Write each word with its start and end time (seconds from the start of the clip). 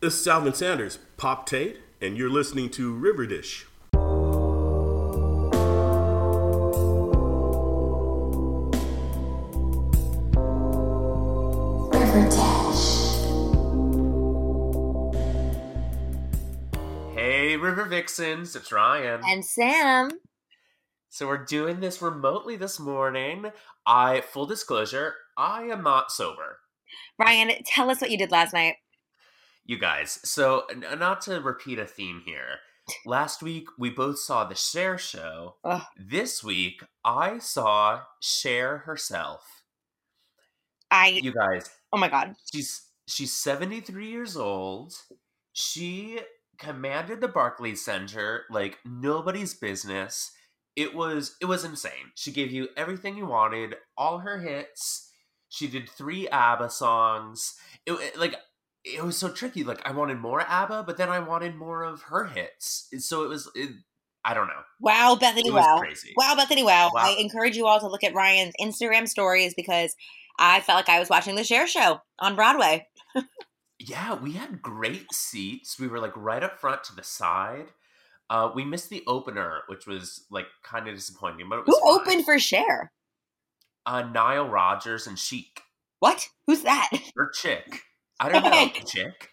This 0.00 0.20
is 0.20 0.28
Alvin 0.28 0.54
Sanders, 0.54 1.00
Pop 1.16 1.44
Tate, 1.44 1.80
and 2.00 2.16
you're 2.16 2.30
listening 2.30 2.70
to 2.70 2.94
River 2.94 3.26
Dish. 3.26 3.66
Hey, 17.12 17.56
River 17.56 17.84
Vixens, 17.86 18.54
it's 18.54 18.70
Ryan. 18.70 19.20
And 19.28 19.44
Sam. 19.44 20.12
So 21.08 21.26
we're 21.26 21.44
doing 21.44 21.80
this 21.80 22.00
remotely 22.00 22.54
this 22.54 22.78
morning. 22.78 23.50
I 23.84 24.20
full 24.20 24.46
disclosure, 24.46 25.16
I 25.36 25.62
am 25.62 25.82
not 25.82 26.12
sober. 26.12 26.60
Ryan, 27.18 27.50
tell 27.66 27.90
us 27.90 28.00
what 28.00 28.12
you 28.12 28.16
did 28.16 28.30
last 28.30 28.54
night. 28.54 28.76
You 29.68 29.78
guys, 29.78 30.18
so 30.24 30.64
n- 30.70 30.84
not 30.98 31.20
to 31.22 31.40
repeat 31.40 31.78
a 31.78 31.86
theme 31.86 32.22
here. 32.24 32.58
Last 33.04 33.42
week 33.42 33.68
we 33.78 33.90
both 33.90 34.18
saw 34.18 34.44
the 34.44 34.54
Cher 34.54 34.96
show. 34.98 35.56
Ugh. 35.62 35.82
This 35.96 36.42
week 36.42 36.82
I 37.04 37.38
saw 37.38 38.00
Cher 38.20 38.78
herself. 38.78 39.62
I 40.90 41.08
You 41.22 41.32
guys, 41.34 41.68
oh 41.92 41.98
my 41.98 42.08
god. 42.08 42.34
she's 42.50 42.86
she's 43.06 43.32
73 43.32 44.08
years 44.10 44.36
old. 44.36 44.94
She 45.52 46.20
commanded 46.58 47.20
the 47.20 47.28
Barclays 47.28 47.84
Center 47.84 48.44
like 48.50 48.78
nobody's 48.86 49.54
business. 49.54 50.32
It 50.76 50.94
was 50.94 51.36
it 51.42 51.44
was 51.46 51.64
insane. 51.64 52.12
She 52.14 52.32
gave 52.32 52.50
you 52.50 52.68
everything 52.76 53.18
you 53.18 53.26
wanted, 53.26 53.76
all 53.98 54.18
her 54.20 54.38
hits. 54.40 55.10
She 55.50 55.66
did 55.66 55.90
three 55.90 56.26
ABBA 56.28 56.70
songs. 56.70 57.54
It, 57.84 57.92
it- 57.92 58.18
like 58.18 58.34
it 58.84 59.04
was 59.04 59.16
so 59.16 59.28
tricky. 59.28 59.64
Like 59.64 59.86
I 59.86 59.92
wanted 59.92 60.18
more 60.18 60.40
ABBA, 60.40 60.84
but 60.86 60.96
then 60.96 61.08
I 61.08 61.18
wanted 61.18 61.54
more 61.56 61.82
of 61.82 62.02
her 62.02 62.24
hits. 62.26 62.88
So 62.98 63.24
it 63.24 63.28
was 63.28 63.50
it, 63.54 63.70
I 64.24 64.34
don't 64.34 64.46
know. 64.46 64.62
Wow, 64.80 65.16
Bethany 65.20 65.50
Wow. 65.50 65.78
crazy. 65.78 66.12
Wow, 66.16 66.34
Bethany 66.36 66.62
Wow. 66.62 66.90
Wow. 66.94 67.02
I 67.04 67.16
encourage 67.18 67.56
you 67.56 67.66
all 67.66 67.80
to 67.80 67.88
look 67.88 68.04
at 68.04 68.14
Ryan's 68.14 68.54
Instagram 68.60 69.08
stories 69.08 69.54
because 69.54 69.94
I 70.38 70.60
felt 70.60 70.76
like 70.76 70.88
I 70.88 71.00
was 71.00 71.08
watching 71.10 71.34
the 71.34 71.44
Cher 71.44 71.66
show 71.66 72.00
on 72.20 72.36
Broadway. 72.36 72.86
Yeah, 73.80 74.14
we 74.16 74.32
had 74.32 74.60
great 74.60 75.12
seats. 75.12 75.78
We 75.78 75.86
were 75.86 76.00
like 76.00 76.16
right 76.16 76.42
up 76.42 76.58
front 76.58 76.82
to 76.84 76.94
the 76.96 77.04
side. 77.04 77.66
Uh, 78.28 78.50
we 78.54 78.64
missed 78.64 78.90
the 78.90 79.04
opener, 79.06 79.60
which 79.68 79.86
was 79.86 80.24
like 80.30 80.46
kind 80.62 80.88
of 80.88 80.94
disappointing, 80.96 81.48
but 81.48 81.60
it 81.60 81.66
was 81.66 81.78
Who 81.80 81.88
fine. 81.88 82.00
opened 82.00 82.24
for 82.24 82.38
Cher? 82.38 82.92
uh, 83.86 84.02
Nile 84.02 84.48
Rodgers 84.48 85.06
and 85.06 85.18
Chic 85.18 85.62
What? 86.00 86.28
Who's 86.46 86.62
that? 86.62 86.90
or 87.16 87.30
Chic. 87.32 87.82
I 88.20 88.28
don't 88.28 88.42
know. 88.42 88.70
Chic. 88.86 89.30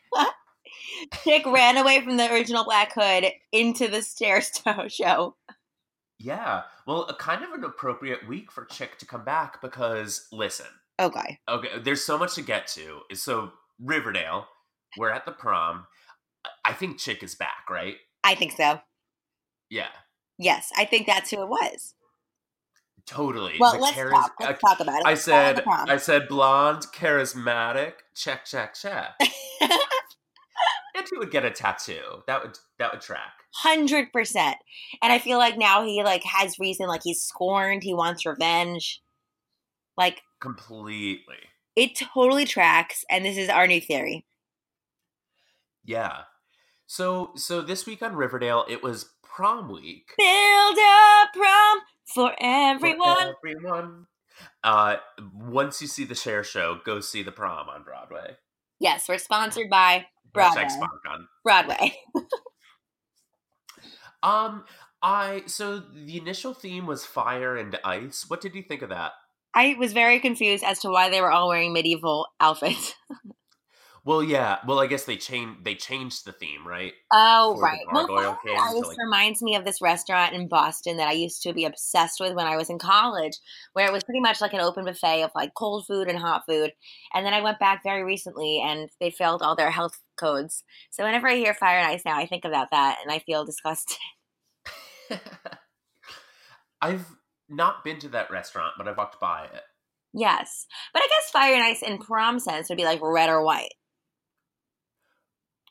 Chic 1.24 1.46
ran 1.46 1.78
away 1.78 2.02
from 2.02 2.18
the 2.18 2.32
original 2.32 2.64
Black 2.64 2.94
Hood 2.94 3.26
into 3.52 3.88
the 3.88 4.02
sto- 4.02 4.40
show. 4.88 5.36
Yeah. 6.20 6.64
Well, 6.88 7.04
a 7.04 7.16
kind 7.16 7.44
of 7.44 7.52
an 7.52 7.64
appropriate 7.64 8.28
week 8.28 8.52
for 8.52 8.68
Chic 8.72 8.98
to 9.00 9.06
come 9.06 9.26
back 9.26 9.62
because 9.62 10.28
listen. 10.32 10.68
Oh, 11.00 11.08
okay. 11.08 11.40
Okay, 11.50 11.80
there's 11.84 12.04
so 12.04 12.18
much 12.18 12.36
to 12.36 12.42
get 12.42 12.68
to. 12.68 13.02
So 13.14 13.52
Riverdale, 13.80 14.48
we're 14.98 15.10
at 15.10 15.26
the 15.26 15.32
prom. 15.32 15.88
I 16.64 16.74
think 16.74 17.00
Chic 17.00 17.22
is 17.24 17.36
back, 17.36 17.70
right? 17.70 17.96
I 18.24 18.36
think 18.36 18.54
so. 18.54 18.80
Yeah, 19.70 19.90
Yes, 20.38 20.70
I 20.78 20.86
think 20.86 21.08
that's 21.08 21.32
who 21.32 21.42
it 21.42 21.48
was. 21.48 21.94
Totally. 23.06 23.56
Well, 23.60 23.74
The 23.74 23.80
let's 23.80 23.96
charis- 23.96 24.14
talk. 24.14 24.34
Let's 24.40 24.62
talk 24.62 24.80
about 24.80 25.00
it. 25.02 25.06
I 25.06 25.10
Let's 25.12 25.24
said. 25.24 25.64
I 25.66 25.98
said 25.98 26.28
blonde, 26.28 26.86
charismatic. 26.94 27.94
Check, 28.16 28.46
check, 28.46 28.74
check. 28.74 29.14
and 29.62 31.06
he 31.12 31.18
would 31.18 31.32
get 31.32 31.46
a 31.46 31.52
tattoo. 31.52 32.24
That 32.28 32.44
would 32.44 32.58
that 32.80 32.92
would 32.94 33.02
track. 33.02 33.34
hundred 33.54 34.12
percent. 34.14 34.58
And 35.02 35.12
I 35.12 35.20
feel 35.20 35.38
like 35.38 35.58
now 35.58 35.84
he 35.86 36.04
like 36.04 36.24
has 36.24 36.60
reason, 36.60 36.88
like 36.88 37.02
he's 37.04 37.22
scorned, 37.22 37.84
he 37.84 37.94
wants 37.94 38.26
revenge. 38.26 39.02
Like 39.98 40.22
Completely. 40.42 41.38
it 41.76 41.96
totally 41.96 42.46
tracks, 42.46 43.06
and 43.10 43.24
this 43.26 43.38
is 43.38 43.50
our 43.50 43.66
new 43.68 43.80
theory. 43.82 44.26
Yeah. 45.84 46.22
So 46.88 47.32
so 47.36 47.62
this 47.62 47.86
week 47.86 48.02
on 48.02 48.16
Riverdale, 48.16 48.66
it 48.70 48.84
was 48.84 49.10
prom 49.36 49.70
week. 49.70 50.12
Build 50.18 50.78
a 50.78 51.26
prom 51.34 51.80
for 52.06 52.30
for 52.30 52.36
everyone. 52.40 53.34
Everyone. 53.46 54.08
Uh, 54.64 54.98
once 55.34 55.82
you 55.82 55.88
see 55.88 56.06
the 56.06 56.16
Cher 56.16 56.44
show, 56.44 56.80
go 56.86 57.00
see 57.02 57.24
the 57.24 57.32
prom 57.32 57.70
on 57.70 57.84
Broadway. 57.84 58.38
Yes, 58.80 59.08
we're 59.08 59.18
sponsored 59.18 59.70
by 59.70 60.06
Broadway. 60.34 60.68
Broadway. 61.44 61.94
Um, 64.24 64.64
I 65.04 65.44
so 65.46 65.78
the 65.78 66.18
initial 66.18 66.56
theme 66.56 66.88
was 66.88 67.06
fire 67.06 67.56
and 67.56 67.78
ice. 67.84 68.26
What 68.28 68.42
did 68.42 68.56
you 68.56 68.64
think 68.64 68.82
of 68.82 68.90
that? 68.90 69.12
I 69.54 69.76
was 69.78 69.94
very 69.94 70.20
confused 70.20 70.64
as 70.64 70.80
to 70.80 70.90
why 70.90 71.12
they 71.12 71.22
were 71.22 71.32
all 71.32 71.48
wearing 71.48 71.74
medieval 71.74 72.26
outfits. 72.40 72.96
Well, 74.06 74.22
yeah. 74.24 74.60
Well, 74.68 74.80
I 74.80 74.86
guess 74.86 75.06
they 75.06 75.18
changed 75.18 75.66
they 75.66 75.74
changed 75.74 76.26
the 76.26 76.32
theme, 76.32 76.66
right? 76.66 76.94
Oh, 77.12 77.56
For 77.56 77.64
right. 77.64 77.80
Well, 77.92 78.06
gargoyle 78.06 78.34
Fire 78.34 78.40
king 78.46 78.56
and 78.56 78.72
to, 78.76 78.78
Ice 78.78 78.86
like- 78.88 78.98
reminds 79.00 79.42
me 79.42 79.56
of 79.56 79.66
this 79.66 79.82
restaurant 79.82 80.36
in 80.36 80.48
Boston 80.48 80.98
that 80.98 81.08
I 81.08 81.14
used 81.14 81.42
to 81.42 81.54
be 81.54 81.66
obsessed 81.66 82.20
with 82.20 82.36
when 82.36 82.46
I 82.46 82.56
was 82.56 82.70
in 82.70 82.78
college, 82.78 83.34
where 83.74 83.88
it 83.88 83.92
was 83.92 84.04
pretty 84.04 84.20
much 84.20 84.42
like 84.42 84.54
an 84.54 84.60
open 84.62 84.86
buffet 84.86 85.24
of 85.24 85.32
like 85.34 85.56
cold 85.56 85.88
food 85.88 86.08
and 86.08 86.20
hot 86.20 86.44
food. 86.48 86.72
And 87.16 87.26
then 87.26 87.34
I 87.34 87.42
went 87.42 87.58
back 87.58 87.82
very 87.84 88.04
recently 88.04 88.62
and 88.64 88.90
they 89.00 89.10
failed 89.10 89.42
all 89.42 89.56
their 89.56 89.72
health 89.72 89.98
codes. 90.18 90.64
So 90.92 91.04
whenever 91.04 91.28
I 91.28 91.36
hear 91.38 91.56
Fire 91.56 91.80
and 91.80 91.88
Ice 91.88 92.04
now, 92.06 92.16
I 92.16 92.28
think 92.28 92.46
about 92.46 92.70
that 92.70 93.00
and 93.02 93.12
I 93.12 93.18
feel 93.20 93.44
disgusted. 93.44 93.98
I've 96.82 97.06
not 97.50 97.84
been 97.84 98.00
to 98.00 98.10
that 98.10 98.30
restaurant, 98.32 98.74
but 98.78 98.88
I've 98.88 98.98
walked 98.98 99.20
by 99.20 99.46
it. 99.46 99.62
yes. 100.14 100.68
But 100.94 101.02
I 101.02 101.08
guess 101.08 101.32
Fire 101.32 101.54
and 101.56 101.64
Ice 101.64 101.82
in 101.82 101.98
prom 101.98 102.40
sense 102.40 102.70
would 102.70 102.78
be 102.78 102.86
like 102.86 103.00
red 103.02 103.30
or 103.30 103.44
white. 103.44 103.74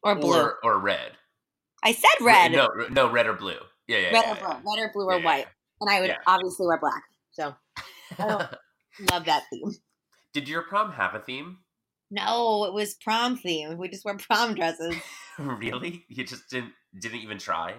Or 0.05 0.15
blue. 0.15 0.39
Or 0.39 0.59
or 0.63 0.79
red. 0.79 1.13
I 1.83 1.93
said 1.93 2.11
red. 2.21 2.53
No, 2.53 2.69
no, 2.91 3.11
red 3.11 3.27
or 3.27 3.33
blue. 3.33 3.59
Yeah, 3.89 3.99
yeah. 3.99 4.13
red, 4.13 4.25
yeah, 4.25 4.33
or 4.33 4.37
blue. 4.37 4.77
red 4.77 4.85
or 4.85 4.91
blue 4.93 5.07
or 5.07 5.19
Yeah, 5.19 5.25
white. 5.25 5.47
And 5.81 5.91
I 5.91 6.01
would 6.01 6.17
obviously 6.27 6.67
wear 6.67 6.79
black. 6.79 7.03
So 7.33 7.55
I 8.19 8.49
love 9.11 9.25
that 9.25 9.45
theme. 9.51 9.73
Did 10.33 10.49
your 10.49 10.63
prom 10.63 10.93
have 10.93 11.15
a 11.15 11.21
theme? 11.21 11.59
No, 12.11 12.65
it 12.65 12.73
was 12.73 12.95
prom 12.95 13.37
theme. 13.37 13.77
We 13.79 13.89
just 13.89 14.05
wore 14.05 14.17
prom 14.17 14.55
dresses. 14.55 14.95
really? 15.39 16.05
You 16.09 16.25
just 16.25 16.49
didn't 16.51 16.73
didn't 16.99 17.21
even 17.21 17.39
try? 17.39 17.75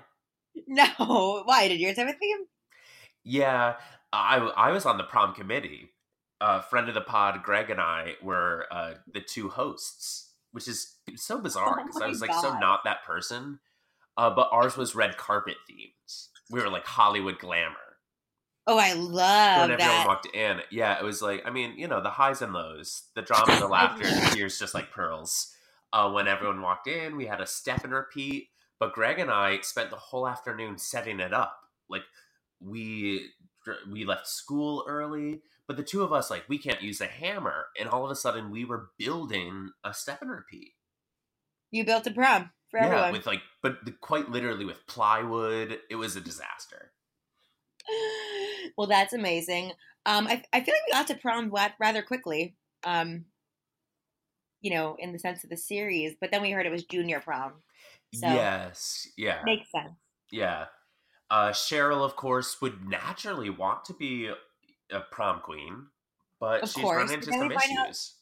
No, 0.67 1.43
why 1.45 1.67
did 1.67 1.79
yours 1.79 1.97
have 1.97 2.07
a 2.07 2.13
theme? 2.13 2.45
Yeah, 3.23 3.75
I 4.11 4.37
I 4.37 4.71
was 4.71 4.85
on 4.85 4.97
the 4.97 5.03
prom 5.03 5.33
committee. 5.33 5.91
A 6.41 6.61
friend 6.61 6.89
of 6.89 6.95
the 6.95 7.01
pod, 7.01 7.43
Greg, 7.43 7.69
and 7.69 7.79
I 7.79 8.15
were 8.21 8.65
uh, 8.69 8.95
the 9.11 9.21
two 9.21 9.47
hosts, 9.49 10.24
which 10.55 10.69
is 10.69 10.95
so 11.17 11.37
bizarre 11.37 11.81
Oh 11.81 11.83
because 11.85 12.01
I 12.01 12.07
was 12.07 12.21
like 12.21 12.33
so 12.33 12.57
not 12.59 12.85
that 12.85 13.03
person. 13.03 13.59
Uh, 14.15 14.29
but 14.29 14.47
ours 14.53 14.77
was 14.77 14.95
red 14.95 15.17
carpet 15.17 15.57
themed. 15.69 16.27
We 16.49 16.61
were 16.61 16.69
like 16.69 16.85
Hollywood 16.85 17.37
glamour. 17.37 17.75
Oh, 18.65 18.77
I 18.77 18.93
love 18.93 19.69
when 19.69 19.79
everyone 19.79 20.07
walked 20.07 20.33
in, 20.33 20.61
yeah, 20.71 20.97
it 20.97 21.03
was 21.03 21.21
like 21.21 21.43
I 21.45 21.49
mean, 21.49 21.77
you 21.77 21.89
know, 21.89 22.01
the 22.01 22.09
highs 22.09 22.41
and 22.41 22.53
lows, 22.53 23.03
the 23.15 23.21
drama, 23.21 23.59
the 23.59 23.67
laughter, 23.67 24.05
the 24.05 24.29
tears, 24.33 24.57
just 24.57 24.73
like 24.73 24.91
pearls. 24.91 25.51
Uh, 25.91 26.09
when 26.09 26.29
everyone 26.29 26.61
walked 26.61 26.87
in, 26.87 27.17
we 27.17 27.25
had 27.25 27.41
a 27.41 27.45
step 27.45 27.83
and 27.83 27.93
repeat. 27.93 28.47
But 28.79 28.93
Greg 28.93 29.19
and 29.19 29.29
I 29.29 29.59
spent 29.61 29.89
the 29.89 29.97
whole 29.97 30.25
afternoon 30.25 30.77
setting 30.77 31.19
it 31.19 31.33
up. 31.33 31.59
Like 31.89 32.03
we 32.61 33.27
we 33.91 34.05
left 34.05 34.27
school 34.27 34.85
early, 34.87 35.41
but 35.67 35.77
the 35.77 35.83
two 35.83 36.03
of 36.03 36.13
us 36.13 36.29
like 36.29 36.43
we 36.47 36.57
can't 36.57 36.81
use 36.81 37.01
a 37.01 37.07
hammer, 37.07 37.65
and 37.79 37.89
all 37.89 38.05
of 38.05 38.11
a 38.11 38.15
sudden 38.15 38.51
we 38.51 38.65
were 38.65 38.89
building 38.97 39.71
a 39.83 39.93
step 39.93 40.21
and 40.21 40.31
repeat. 40.31 40.73
You 41.71 41.85
built 41.85 42.07
a 42.07 42.11
prom 42.11 42.51
for 42.69 42.79
yeah, 42.79 42.87
everyone. 42.87 43.11
with 43.13 43.25
like, 43.25 43.41
but 43.61 43.83
the, 43.83 43.91
quite 43.91 44.29
literally 44.29 44.65
with 44.65 44.85
plywood. 44.87 45.79
It 45.89 45.95
was 45.95 46.15
a 46.15 46.21
disaster. 46.21 46.91
well, 48.77 48.87
that's 48.87 49.13
amazing. 49.13 49.71
Um, 50.05 50.27
I, 50.27 50.43
I 50.53 50.61
feel 50.61 50.73
like 50.73 50.87
we 50.87 50.93
got 50.93 51.07
to 51.07 51.15
prom 51.15 51.51
rather 51.79 52.01
quickly. 52.01 52.55
Um, 52.83 53.25
you 54.61 54.71
know, 54.71 54.95
in 54.97 55.11
the 55.11 55.19
sense 55.19 55.43
of 55.43 55.49
the 55.49 55.57
series, 55.57 56.15
but 56.19 56.31
then 56.31 56.41
we 56.41 56.51
heard 56.51 56.65
it 56.65 56.71
was 56.71 56.83
junior 56.83 57.19
prom. 57.19 57.53
So- 58.13 58.27
yes, 58.27 59.07
yeah. 59.17 59.41
Makes 59.43 59.71
sense. 59.71 59.93
Yeah. 60.31 60.65
Uh, 61.29 61.49
Cheryl, 61.49 62.03
of 62.03 62.15
course, 62.15 62.61
would 62.61 62.87
naturally 62.87 63.49
want 63.49 63.85
to 63.85 63.93
be 63.93 64.31
a 64.91 65.01
prom 65.11 65.41
queen, 65.41 65.87
but 66.39 66.63
Of 66.63 66.69
she's 66.69 66.83
course, 66.83 66.97
run 67.09 67.13
into 67.13 67.31
some 67.31 67.49
find 67.49 67.77
out- 67.77 67.85
issues. 67.89 68.15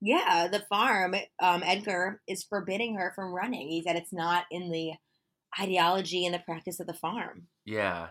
Yeah, 0.00 0.48
the 0.50 0.60
farm, 0.60 1.14
um, 1.40 1.62
Edgar 1.64 2.20
is 2.28 2.42
forbidding 2.44 2.96
her 2.96 3.12
from 3.14 3.32
running. 3.32 3.68
He 3.68 3.82
said 3.82 3.96
it's 3.96 4.12
not 4.12 4.44
in 4.50 4.70
the 4.70 4.92
ideology 5.58 6.26
and 6.26 6.34
the 6.34 6.40
practice 6.40 6.78
of 6.80 6.86
the 6.86 6.92
farm. 6.94 7.48
Yeah. 7.64 8.08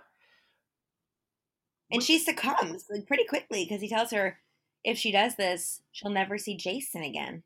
And 1.92 2.02
she 2.02 2.18
succumbs 2.18 2.86
like 2.90 3.06
pretty 3.06 3.26
quickly 3.26 3.66
because 3.66 3.82
he 3.82 3.90
tells 3.90 4.10
her 4.12 4.40
if 4.84 4.98
she 4.98 5.12
does 5.12 5.36
this, 5.36 5.82
she'll 5.92 6.10
never 6.10 6.38
see 6.38 6.58
Jason 6.58 7.04
again. 7.04 7.44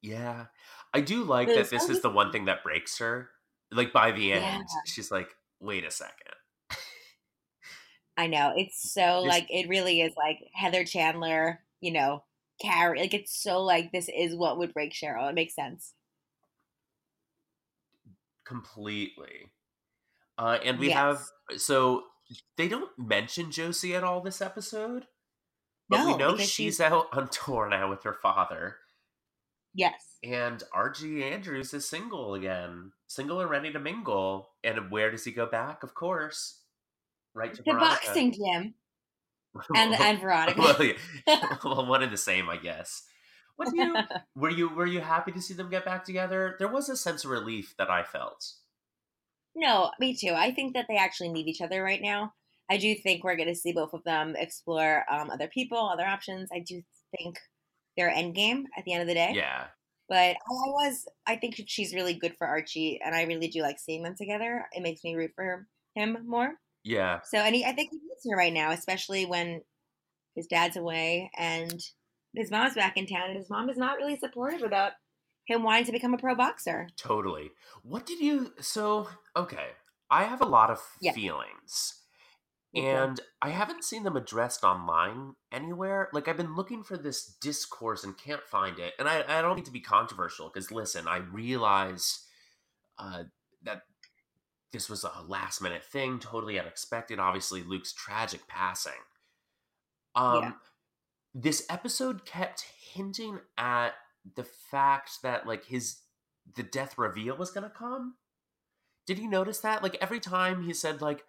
Yeah. 0.00 0.46
I 0.94 1.02
do 1.02 1.22
like 1.24 1.48
that 1.48 1.68
this 1.68 1.90
is 1.90 2.00
the 2.00 2.10
one 2.10 2.32
thing 2.32 2.46
that 2.46 2.62
breaks 2.64 2.98
her. 2.98 3.28
Like 3.70 3.92
by 3.92 4.12
the 4.12 4.32
end, 4.32 4.42
Yeah. 4.44 4.62
she's 4.86 5.10
like, 5.10 5.28
wait 5.60 5.84
a 5.84 5.90
second. 5.90 6.34
I 8.20 8.26
know. 8.26 8.52
It's 8.54 8.92
so 8.92 9.22
This- 9.22 9.28
like 9.30 9.46
it 9.50 9.66
really 9.68 10.02
is 10.02 10.12
like 10.14 10.38
Heather 10.52 10.84
Chandler, 10.84 11.60
you 11.80 11.90
know, 11.90 12.22
Carrie. 12.60 13.00
Like 13.00 13.14
it's 13.14 13.34
so 13.42 13.62
like 13.62 13.92
this 13.92 14.10
is 14.14 14.34
what 14.36 14.58
would 14.58 14.74
break 14.74 14.92
Cheryl. 14.92 15.30
It 15.30 15.34
makes 15.34 15.54
sense. 15.54 15.94
Completely. 18.44 19.50
Uh, 20.36 20.58
and 20.64 20.78
we 20.78 20.90
have 20.90 21.22
so 21.56 22.02
they 22.56 22.68
don't 22.68 22.90
mention 22.98 23.50
Josie 23.50 23.94
at 23.94 24.04
all 24.04 24.20
this 24.20 24.40
episode, 24.42 25.06
but 25.88 26.04
we 26.06 26.16
know 26.16 26.36
she's 26.36 26.50
she's- 26.50 26.80
out 26.80 27.06
on 27.12 27.28
tour 27.28 27.68
now 27.68 27.88
with 27.88 28.02
her 28.02 28.14
father. 28.22 28.76
Yes. 29.72 30.18
And 30.24 30.62
Archie 30.74 31.22
Andrews 31.24 31.72
is 31.72 31.88
single 31.88 32.34
again, 32.34 32.92
single 33.06 33.40
and 33.40 33.48
ready 33.48 33.72
to 33.72 33.78
mingle. 33.78 34.50
And 34.64 34.90
where 34.90 35.10
does 35.10 35.24
he 35.24 35.32
go 35.32 35.46
back? 35.46 35.82
Of 35.82 35.94
course, 35.94 36.59
right 37.34 37.54
to 37.54 37.62
The 37.64 37.72
Veronica. 37.72 38.06
boxing 38.06 38.32
gym 38.32 38.74
and 39.74 39.94
and 40.00 40.20
Veronica. 40.20 40.60
well, 40.60 40.82
yeah. 40.82 40.94
well, 41.64 41.86
one 41.86 42.02
and 42.02 42.12
the 42.12 42.16
same, 42.16 42.48
I 42.48 42.56
guess. 42.56 43.02
What 43.56 43.70
do 43.70 43.76
you 43.76 44.06
were 44.34 44.50
you 44.50 44.68
were 44.74 44.86
you 44.86 45.00
happy 45.00 45.32
to 45.32 45.40
see 45.42 45.54
them 45.54 45.70
get 45.70 45.84
back 45.84 46.04
together? 46.04 46.56
There 46.58 46.68
was 46.68 46.88
a 46.88 46.96
sense 46.96 47.24
of 47.24 47.30
relief 47.30 47.74
that 47.78 47.90
I 47.90 48.02
felt. 48.04 48.52
no, 49.54 49.90
me 49.98 50.14
too. 50.14 50.32
I 50.34 50.52
think 50.52 50.74
that 50.74 50.86
they 50.88 50.96
actually 50.96 51.30
need 51.30 51.48
each 51.48 51.60
other 51.60 51.82
right 51.82 52.00
now. 52.02 52.34
I 52.70 52.76
do 52.78 52.94
think 52.94 53.24
we're 53.24 53.36
going 53.36 53.48
to 53.48 53.54
see 53.54 53.72
both 53.72 53.92
of 53.92 54.04
them 54.04 54.36
explore 54.36 55.04
um, 55.10 55.30
other 55.30 55.48
people, 55.48 55.78
other 55.78 56.06
options. 56.06 56.48
I 56.52 56.60
do 56.60 56.82
think 57.18 57.38
they're 57.96 58.10
end 58.10 58.34
game 58.34 58.66
at 58.78 58.84
the 58.84 58.92
end 58.92 59.02
of 59.02 59.08
the 59.08 59.14
day. 59.14 59.32
Yeah, 59.34 59.66
But 60.08 60.36
I 60.36 60.52
I 60.52 60.68
was, 60.70 61.06
I 61.26 61.36
think 61.36 61.60
she's 61.66 61.92
really 61.94 62.14
good 62.14 62.36
for 62.38 62.46
Archie, 62.46 63.00
and 63.04 63.14
I 63.14 63.24
really 63.24 63.48
do 63.48 63.62
like 63.62 63.80
seeing 63.80 64.02
them 64.04 64.14
together. 64.16 64.66
It 64.72 64.82
makes 64.82 65.02
me 65.02 65.16
root 65.16 65.32
for 65.34 65.66
him 65.96 66.18
more. 66.26 66.54
Yeah, 66.84 67.20
So, 67.22 67.38
and 67.38 67.54
he, 67.54 67.64
I 67.64 67.72
think 67.72 67.90
he 67.90 67.98
needs 67.98 68.26
her 68.30 68.36
right 68.36 68.52
now, 68.52 68.70
especially 68.72 69.26
when 69.26 69.62
his 70.36 70.46
dad's 70.46 70.76
away 70.76 71.30
and 71.36 71.80
his 72.34 72.50
mom's 72.50 72.74
back 72.74 72.96
in 72.96 73.06
town, 73.06 73.30
and 73.30 73.38
his 73.38 73.50
mom 73.50 73.70
is 73.70 73.78
not 73.78 73.98
really 73.98 74.18
supportive 74.18 74.62
about 74.62 74.92
him 75.46 75.62
wanting 75.62 75.86
to 75.86 75.92
become 75.92 76.14
a 76.14 76.18
pro 76.18 76.34
boxer. 76.34 76.88
totally. 76.96 77.50
What 77.82 78.06
did 78.06 78.20
you? 78.20 78.52
So 78.60 79.08
okay, 79.36 79.70
I 80.10 80.24
have 80.24 80.40
a 80.40 80.46
lot 80.46 80.70
of 80.70 80.80
Yeah. 81.00 81.12
feelings. 81.14 81.96
And 82.76 83.20
I 83.42 83.50
haven't 83.50 83.84
seen 83.84 84.04
them 84.04 84.16
addressed 84.16 84.64
online 84.64 85.34
anywhere. 85.52 86.08
Like 86.12 86.28
I've 86.28 86.36
been 86.36 86.56
looking 86.56 86.84
for 86.84 86.96
this 86.98 87.26
discourse 87.26 88.04
and 88.04 88.16
can't 88.18 88.44
find 88.44 88.78
it. 88.78 88.94
And 88.98 89.08
I, 89.08 89.24
I 89.28 89.42
don't 89.42 89.56
need 89.56 89.66
to 89.66 89.72
be 89.72 89.80
controversial 89.80 90.50
because 90.52 90.70
listen, 90.72 91.08
I 91.08 91.18
realize 91.18 92.26
uh, 92.98 93.24
that 93.62 93.82
this 94.72 94.88
was 94.88 95.04
a 95.04 95.12
last 95.26 95.60
minute 95.60 95.84
thing, 95.84 96.18
totally 96.18 96.58
unexpected. 96.58 97.18
Obviously, 97.18 97.62
Luke's 97.62 97.92
tragic 97.92 98.46
passing. 98.48 98.92
Um, 100.14 100.42
Yeah. 100.42 100.52
This 101.32 101.64
episode 101.70 102.24
kept 102.24 102.62
hinting 102.92 103.38
at 103.56 103.94
the 104.36 104.42
fact 104.44 105.22
that 105.22 105.46
like 105.46 105.64
his 105.66 105.98
the 106.56 106.62
death 106.64 106.98
reveal 106.98 107.36
was 107.36 107.50
gonna 107.52 107.70
come. 107.70 108.16
Did 109.06 109.18
you 109.18 109.28
notice 109.28 109.60
that? 109.60 109.82
Like 109.82 109.96
every 110.00 110.20
time 110.20 110.62
he 110.64 110.72
said 110.74 111.00
like 111.00 111.24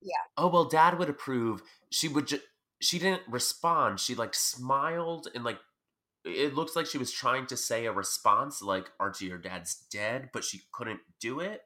"Yeah, 0.00 0.16
oh 0.36 0.48
well 0.48 0.64
dad 0.64 0.98
would 0.98 1.08
approve 1.10 1.62
she 1.90 2.08
would 2.08 2.26
just 2.28 2.42
she 2.80 2.98
didn't 2.98 3.22
respond 3.28 4.00
she 4.00 4.14
like 4.14 4.34
smiled 4.34 5.28
and 5.34 5.44
like 5.44 5.58
it 6.24 6.54
looks 6.54 6.76
like 6.76 6.86
she 6.86 6.98
was 6.98 7.12
trying 7.12 7.46
to 7.46 7.56
say 7.56 7.86
a 7.86 7.92
response 7.92 8.62
like 8.62 8.90
archie 9.00 9.26
your 9.26 9.38
dad's 9.38 9.74
dead 9.90 10.30
but 10.32 10.44
she 10.44 10.62
couldn't 10.72 11.00
do 11.20 11.40
it 11.40 11.62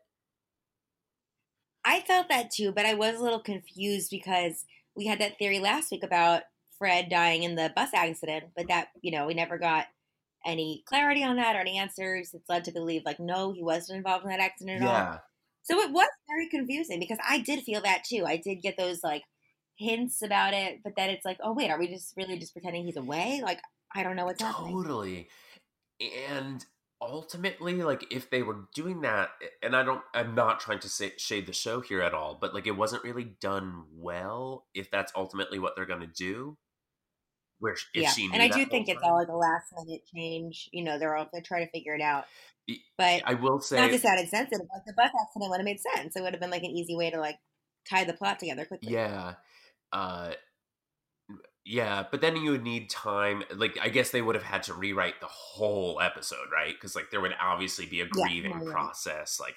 I 1.87 2.01
felt 2.01 2.29
that 2.29 2.51
too, 2.51 2.73
but 2.73 2.85
I 2.85 2.95
was 2.95 3.15
a 3.15 3.23
little 3.23 3.41
confused 3.41 4.11
because 4.11 4.65
we 4.97 5.07
had 5.07 5.21
that 5.21 5.39
theory 5.39 5.61
last 5.61 5.93
week 5.93 6.03
about 6.03 6.43
Fred 6.79 7.09
dying 7.09 7.45
in 7.45 7.55
the 7.55 7.73
bus 7.75 7.91
accident, 7.95 8.47
but 8.57 8.67
that, 8.69 8.89
you 9.03 9.13
know, 9.13 9.27
we 9.27 9.35
never 9.35 9.57
got 9.57 9.87
any 10.45 10.83
clarity 10.87 11.23
on 11.23 11.37
that 11.37 11.55
or 11.55 11.61
any 11.61 11.79
answers. 11.79 12.35
It's 12.35 12.49
led 12.49 12.65
to 12.65 12.73
believe, 12.73 13.03
like, 13.07 13.21
no, 13.21 13.53
he 13.53 13.63
wasn't 13.63 13.99
involved 13.99 14.25
in 14.25 14.31
that 14.31 14.41
accident 14.41 14.83
at 14.83 14.89
all. 14.89 15.21
So 15.63 15.79
it 15.81 15.93
was 15.93 16.09
very 16.29 16.49
confusing 16.49 16.99
because 16.99 17.19
I 17.29 17.39
did 17.39 17.63
feel 17.63 17.81
that 17.83 18.05
too. 18.05 18.25
I 18.27 18.37
did 18.37 18.63
get 18.63 18.77
those 18.77 19.03
like 19.03 19.23
hints 19.77 20.23
about 20.23 20.55
it, 20.55 20.81
but 20.85 20.95
then 20.97 21.11
it's 21.11 21.25
like, 21.25 21.39
oh 21.43 21.53
wait, 21.53 21.71
are 21.71 21.79
we 21.79 21.89
just 21.89 22.15
really 22.17 22.39
just 22.39 22.53
pretending 22.53 22.85
he's 22.85 22.97
away? 22.97 23.41
Like 23.45 23.61
I 23.95 24.03
don't 24.03 24.17
know 24.17 24.27
what's 24.27 24.43
happening. 24.43 24.73
totally 24.73 25.29
and 26.29 26.65
ultimately 27.01 27.83
like 27.83 28.07
if 28.11 28.31
they 28.31 28.43
were 28.43 28.65
doing 28.75 29.03
that 29.03 29.29
and 29.63 29.77
i 29.77 29.83
don't 29.83 30.01
i'm 30.15 30.35
not 30.35 30.61
trying 30.61 30.79
to 30.79 30.89
say 30.89 31.13
shade 31.19 31.47
the 31.47 31.53
show 31.53 31.83
here 31.83 32.01
at 32.01 32.15
all 32.15 32.39
but 32.41 32.55
like 32.55 32.67
it 32.67 32.77
wasn't 32.77 33.03
really 33.05 33.37
done 33.39 33.85
well 33.95 34.65
if 34.75 34.91
that's 34.91 35.13
ultimately 35.15 35.59
what 35.59 35.75
they're 35.77 35.85
going 35.85 36.01
to 36.01 36.07
do 36.07 36.57
where 37.59 37.73
if 37.73 37.87
yeah, 37.95 38.11
she 38.11 38.29
and 38.33 38.43
I 38.43 38.49
do 38.49 38.67
think 38.67 38.89
it's 38.89 39.01
time. 39.01 39.11
all 39.11 39.19
like 39.19 39.29
a 39.29 39.37
last 39.37 39.73
minute 39.77 40.03
change. 40.15 40.69
You 40.73 40.85
know, 40.85 40.99
they're 40.99 41.17
all 41.17 41.29
they're 41.33 41.43
trying 41.43 41.65
to 41.65 41.71
figure 41.71 41.95
it 41.95 42.03
out. 42.03 42.25
But 42.99 43.23
i 43.25 43.35
will 43.35 43.61
say 43.61 43.77
not 43.77 43.91
to 43.91 43.99
sound 43.99 44.21
insensitive, 44.21 44.67
like 44.73 44.85
the 44.87 44.93
bus 44.93 45.11
accident 45.21 45.51
would 45.51 45.59
have 45.59 45.65
made 45.65 45.81
sense. 45.95 46.17
It 46.17 46.23
would 46.23 46.33
have 46.33 46.41
been 46.41 46.51
like 46.51 46.65
an 46.65 46.71
easy 46.71 46.97
way 46.97 47.11
to 47.11 47.21
like 47.21 47.37
tie 47.89 48.05
the 48.05 48.13
plot 48.13 48.39
together 48.39 48.65
quickly. 48.65 48.93
Yeah. 48.93 49.35
Uh 49.93 50.33
yeah, 51.67 52.05
but 52.11 52.21
then 52.21 52.37
you 52.37 52.53
would 52.53 52.63
need 52.63 52.89
time. 52.89 53.43
Like, 53.55 53.77
I 53.83 53.89
guess 53.89 54.11
they 54.11 54.23
would 54.23 54.37
have 54.37 54.45
had 54.45 54.63
to 54.65 54.75
rewrite 54.75 55.21
the 55.21 55.27
whole 55.27 56.01
episode, 56.01 56.47
right? 56.53 56.73
Because, 56.75 56.95
like, 56.95 57.11
there 57.11 57.21
would 57.21 57.35
obviously 57.41 57.87
be 57.87 58.01
a 58.01 58.07
grieving 58.07 58.53
yeah, 58.65 58.73
process. 58.73 59.41
Like, 59.41 59.57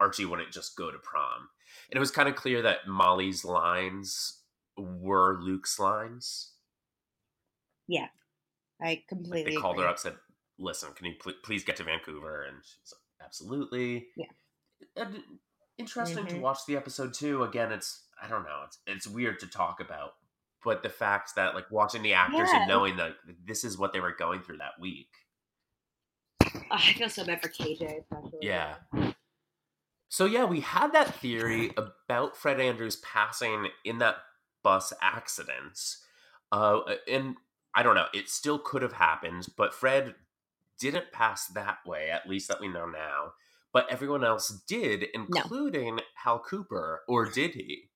Archie 0.00 0.24
wouldn't 0.24 0.52
just 0.52 0.74
go 0.76 0.90
to 0.90 0.98
prom. 0.98 1.50
And 1.90 1.96
it 1.96 2.00
was 2.00 2.10
kind 2.10 2.28
of 2.28 2.34
clear 2.34 2.62
that 2.62 2.88
Molly's 2.88 3.44
lines 3.44 4.42
were 4.78 5.38
Luke's 5.40 5.78
lines. 5.78 6.54
Yeah, 7.86 8.08
I 8.80 8.84
Like, 8.86 9.06
completely 9.08 9.54
they 9.54 9.60
called 9.60 9.78
her 9.78 9.86
up, 9.86 9.98
said, 9.98 10.16
Listen, 10.58 10.92
can 10.94 11.06
you 11.06 11.14
pl- 11.20 11.34
please 11.42 11.64
get 11.64 11.76
to 11.76 11.84
Vancouver? 11.84 12.42
And 12.42 12.58
she's 12.64 12.92
like, 12.92 13.26
Absolutely. 13.26 14.08
Yeah. 14.16 14.26
And 14.96 15.40
interesting 15.78 16.26
to 16.28 16.36
Mhm. 16.36 16.40
watch 16.40 16.60
the 16.66 16.76
episode 16.76 17.12
too. 17.14 17.42
Again, 17.44 17.72
it's 17.72 18.06
I 18.22 18.28
don't 18.28 18.44
know, 18.44 18.62
it's 18.66 18.78
it's 18.86 19.06
weird 19.06 19.40
to 19.40 19.46
talk 19.46 19.80
about, 19.80 20.14
but 20.64 20.82
the 20.82 20.88
fact 20.88 21.34
that 21.36 21.54
like 21.54 21.70
watching 21.70 22.02
the 22.02 22.14
actors 22.14 22.48
Yeah. 22.52 22.60
and 22.60 22.68
knowing 22.68 22.96
that 22.96 23.16
this 23.46 23.64
is 23.64 23.78
what 23.78 23.92
they 23.92 24.00
were 24.00 24.12
going 24.12 24.42
through 24.42 24.58
that 24.58 24.78
week. 24.80 25.08
Oh, 26.42 26.50
I 26.70 26.92
feel 26.94 27.08
so 27.08 27.24
bad 27.24 27.42
for 27.42 27.48
KJ, 27.48 28.00
especially. 28.00 28.38
Yeah. 28.42 28.76
So 30.08 30.24
yeah, 30.24 30.44
we 30.44 30.60
had 30.60 30.92
that 30.92 31.14
theory 31.14 31.72
about 31.76 32.36
Fred 32.36 32.60
Andrews 32.60 32.96
passing 32.96 33.68
in 33.84 33.98
that 33.98 34.16
bus 34.62 34.92
accident. 35.00 35.78
Uh, 36.50 36.80
and 37.08 37.36
I 37.74 37.82
don't 37.82 37.94
know, 37.94 38.06
it 38.12 38.28
still 38.28 38.58
could 38.58 38.82
have 38.82 38.94
happened, 38.94 39.46
but 39.56 39.72
Fred 39.72 40.14
didn't 40.80 41.12
pass 41.12 41.46
that 41.48 41.78
way, 41.86 42.10
at 42.10 42.28
least 42.28 42.48
that 42.48 42.60
we 42.60 42.66
know 42.68 42.86
now. 42.86 43.32
But 43.72 43.86
everyone 43.88 44.24
else 44.24 44.48
did, 44.66 45.04
including 45.14 46.00
Hal 46.14 46.40
Cooper, 46.40 47.02
or 47.06 47.26
did 47.26 47.54
he? 47.54 47.89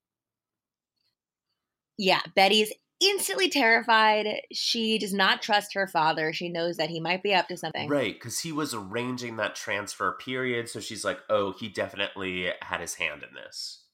Yeah, 1.99 2.21
Betty's 2.35 2.73
instantly 3.01 3.49
terrified. 3.49 4.27
She 4.53 4.99
does 4.99 5.13
not 5.13 5.43
trust 5.43 5.75
her 5.75 5.87
father. 5.87 6.33
She 6.33 6.49
knows 6.49 6.77
that 6.77 6.91
he 6.91 7.01
might 7.01 7.23
be 7.23 7.35
up 7.35 7.49
to 7.49 7.57
something. 7.57 7.89
Right, 7.89 8.15
because 8.15 8.41
he 8.41 8.53
was 8.53 8.75
arranging 8.75 9.37
that 9.37 9.55
transfer 9.55 10.13
period, 10.13 10.69
so 10.69 10.81
she's 10.81 11.05
like, 11.05 11.19
"Oh, 11.29 11.53
he 11.53 11.69
definitely 11.69 12.51
had 12.63 12.81
his 12.81 12.95
hand 12.95 13.23
in 13.23 13.35
this." 13.35 13.85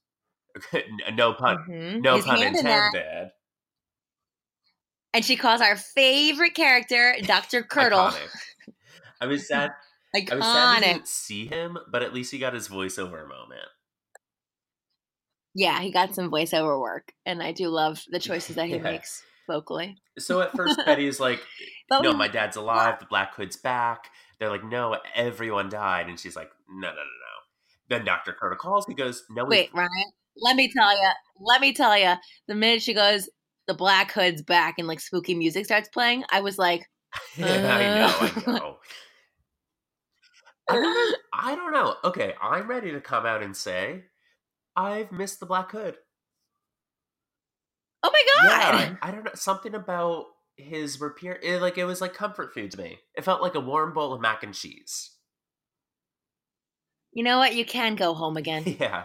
no 1.13 1.33
pun, 1.35 1.59
Mhm. 1.69 2.03
no 2.03 2.17
His 2.17 2.25
pun 2.25 2.43
intended. 2.43 3.31
And 5.13 5.25
she 5.25 5.37
calls 5.37 5.61
our 5.61 5.77
favorite 5.77 6.55
character 6.55 7.17
Dr. 7.23 7.63
Curdle. 7.63 8.13
I 9.21 9.27
was 9.27 9.47
sad. 9.47 9.73
I 10.15 10.35
was 10.35 10.45
sad 10.45 10.81
Iconic. 10.81 10.85
didn't 10.85 11.09
see 11.09 11.47
him, 11.47 11.79
but 11.91 12.03
at 12.03 12.13
least 12.15 12.33
he 12.33 12.39
got 12.39 12.55
his 12.55 12.69
voiceover 12.69 13.29
moment. 13.29 13.69
Yeah, 15.55 15.81
he 15.81 15.91
got 15.91 16.15
some 16.15 16.31
voiceover 16.31 16.81
work, 16.81 17.13
and 17.27 17.43
I 17.43 17.53
do 17.53 17.69
love 17.69 18.03
the 18.11 18.21
choices 18.21 18.57
that 18.57 18.67
he 18.67 18.75
Yeah. 18.75 18.83
makes 18.83 19.23
vocally. 19.49 19.97
So 20.19 20.41
at 20.41 20.53
first, 20.57 20.79
Betty's 20.87 21.19
like, 21.19 21.41
"No, 21.91 22.13
my 22.13 22.29
dad's 22.29 22.57
alive. 22.57 23.01
The 23.01 23.07
Black 23.07 23.35
Hood's 23.35 23.57
back." 23.57 24.11
They're 24.39 24.49
like, 24.51 24.65
"No, 24.65 24.97
everyone 25.15 25.69
died," 25.69 26.09
and 26.09 26.19
she's 26.21 26.37
like, 26.37 26.51
"No, 26.69 26.89
no, 26.89 26.95
no, 26.95 27.03
no." 27.03 27.07
Then 27.89 28.05
Doctor 28.05 28.33
Curdle 28.33 28.59
calls. 28.59 28.87
He 28.87 28.95
goes, 28.95 29.25
"No, 29.31 29.45
wait, 29.45 29.71
Ryan. 29.75 29.89
Let 30.37 30.55
me 30.57 30.71
tell 30.73 30.93
you. 30.93 31.11
Let 31.41 31.61
me 31.61 31.73
tell 31.73 31.99
you. 31.99 32.15
The 32.47 32.55
minute 32.55 32.83
she 32.83 32.95
goes, 32.95 33.29
the 33.67 33.75
Black 33.75 34.13
Hood's 34.13 34.43
back, 34.43 34.77
and 34.79 34.87
like 34.87 35.01
spooky 35.01 35.35
music 35.35 35.65
starts 35.65 35.89
playing, 35.89 36.25
I 36.31 36.41
was 36.41 36.59
like, 36.59 36.89
I 37.39 37.43
know, 37.43 38.07
I 38.21 38.33
Uh. 38.47 38.53
know." 38.53 38.77
I 41.33 41.57
don't 41.57 41.73
know. 41.73 41.97
Okay, 42.05 42.35
I'm 42.41 42.69
ready 42.69 42.93
to 42.93 43.01
come 43.01 43.27
out 43.27 43.43
and 43.43 43.57
say 43.57 44.05
I've 44.77 45.13
missed 45.13 45.41
the 45.41 45.47
Black 45.47 45.71
Hood. 45.73 45.97
"Oh 48.03 48.11
my 48.13 48.23
god!" 48.35 48.49
Yeah, 48.51 48.97
I, 49.03 49.11
don't 49.11 49.25
know. 49.25 49.33
Something 49.35 49.75
about 49.75 50.27
his 50.57 51.01
repair 51.01 51.39
it, 51.43 51.61
like 51.61 51.79
it 51.79 51.85
was 51.85 52.01
like 52.01 52.15
comfort 52.15 52.55
food 52.55 52.71
to 52.73 52.79
me. 52.79 52.99
It 53.15 53.25
felt 53.25 53.43
like 53.43 53.55
a 53.55 53.61
warm 53.61 53.93
bowl 53.93 54.13
of 54.13 54.21
mac 54.21 54.43
and 54.43 54.55
cheese. 54.55 55.17
You 57.13 57.25
know 57.25 57.39
what? 57.39 57.55
You 57.55 57.65
can 57.65 57.97
go 57.97 58.15
home 58.15 58.37
again. 58.37 58.65
Yeah. 58.81 59.05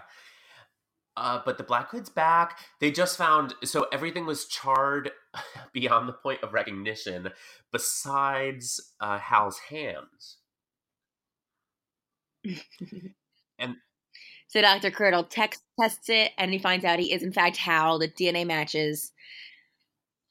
Uh, 1.17 1.39
but 1.45 1.57
the 1.57 1.63
Black 1.63 1.91
Hood's 1.91 2.09
back. 2.09 2.59
They 2.81 2.91
just 2.91 3.17
found 3.17 3.53
so 3.63 3.87
everything 3.93 4.25
was 4.25 4.47
charred 4.47 5.11
beyond 5.73 6.09
the 6.09 6.13
point 6.13 6.43
of 6.43 6.51
recognition, 6.51 7.31
besides 7.71 8.93
uh, 8.99 9.17
Hal's 9.17 9.59
hands. 9.69 10.39
so 14.55 14.61
Dr. 14.61 14.89
Curdle 14.89 15.25
text, 15.25 15.61
tests 15.79 16.07
it, 16.09 16.31
and 16.37 16.51
he 16.51 16.59
finds 16.59 16.85
out 16.85 16.99
he 16.99 17.11
is 17.11 17.23
in 17.23 17.33
fact 17.33 17.57
Hal. 17.57 17.99
The 17.99 18.07
DNA 18.07 18.47
matches, 18.47 19.11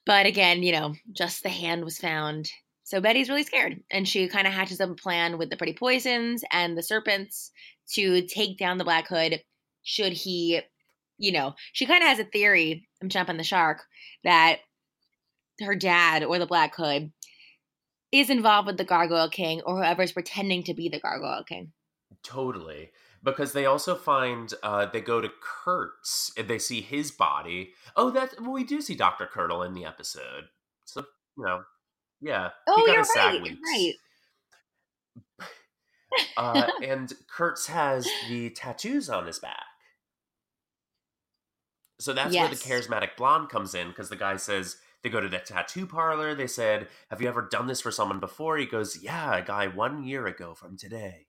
but 0.06 0.24
again, 0.24 0.62
you 0.62 0.72
know, 0.72 0.94
just 1.12 1.42
the 1.42 1.50
hand 1.50 1.84
was 1.84 1.98
found. 1.98 2.50
So 2.84 3.00
Betty's 3.00 3.28
really 3.28 3.42
scared, 3.42 3.82
and 3.90 4.08
she 4.08 4.28
kind 4.28 4.46
of 4.46 4.52
hatches 4.52 4.80
up 4.80 4.90
a 4.90 4.94
plan 4.94 5.36
with 5.36 5.50
the 5.50 5.56
pretty 5.56 5.74
poisons 5.74 6.42
and 6.50 6.76
the 6.76 6.82
serpents 6.82 7.50
to 7.92 8.22
take 8.26 8.58
down 8.58 8.78
the 8.78 8.84
Black 8.84 9.08
Hood. 9.08 9.42
Should 9.82 10.12
he 10.12 10.62
you 11.18 11.32
know, 11.32 11.54
she 11.72 11.86
kind 11.86 12.02
of 12.02 12.08
has 12.08 12.18
a 12.18 12.24
theory, 12.24 12.88
I'm 13.02 13.08
jumping 13.08 13.36
the 13.36 13.44
shark, 13.44 13.84
that 14.24 14.58
her 15.60 15.76
dad 15.76 16.24
or 16.24 16.38
the 16.38 16.46
Black 16.46 16.74
Hood 16.74 17.12
is 18.10 18.30
involved 18.30 18.66
with 18.66 18.76
the 18.76 18.84
Gargoyle 18.84 19.28
King 19.28 19.60
or 19.64 19.76
whoever's 19.76 20.12
pretending 20.12 20.64
to 20.64 20.74
be 20.74 20.88
the 20.88 21.00
Gargoyle 21.00 21.44
King. 21.44 21.72
Totally. 22.22 22.90
Because 23.24 23.52
they 23.52 23.64
also 23.64 23.94
find 23.94 24.52
uh, 24.62 24.86
they 24.86 25.00
go 25.00 25.20
to 25.20 25.30
Kurtz 25.40 26.30
and 26.36 26.46
they 26.46 26.58
see 26.58 26.82
his 26.82 27.10
body. 27.10 27.72
Oh, 27.96 28.10
that 28.10 28.34
well, 28.40 28.52
we 28.52 28.64
do 28.64 28.82
see 28.82 28.94
Doctor 28.94 29.26
Curdle 29.26 29.62
in 29.62 29.72
the 29.72 29.86
episode. 29.86 30.44
So 30.84 31.04
you 31.38 31.44
know, 31.44 31.62
yeah. 32.20 32.50
Oh, 32.68 32.84
you're 32.86 33.02
right. 33.16 33.56
Right. 33.64 33.94
uh, 36.36 36.66
and 36.82 37.12
Kurtz 37.34 37.66
has 37.68 38.08
the 38.28 38.50
tattoos 38.50 39.08
on 39.08 39.26
his 39.26 39.38
back. 39.38 39.64
So 42.00 42.12
that's 42.12 42.34
yes. 42.34 42.42
where 42.42 42.50
the 42.50 42.84
charismatic 42.86 43.16
blonde 43.16 43.48
comes 43.48 43.74
in 43.74 43.88
because 43.88 44.08
the 44.08 44.16
guy 44.16 44.36
says 44.36 44.76
they 45.02 45.10
go 45.10 45.20
to 45.20 45.28
the 45.28 45.38
tattoo 45.38 45.86
parlor. 45.86 46.34
They 46.34 46.46
said, 46.46 46.88
Have 47.10 47.22
you 47.22 47.28
ever 47.28 47.48
done 47.50 47.66
this 47.66 47.80
for 47.80 47.90
someone 47.90 48.20
before? 48.20 48.56
He 48.56 48.66
goes, 48.66 49.02
Yeah, 49.02 49.36
a 49.36 49.42
guy 49.42 49.68
one 49.68 50.04
year 50.04 50.26
ago 50.26 50.54
from 50.54 50.76
today. 50.76 51.26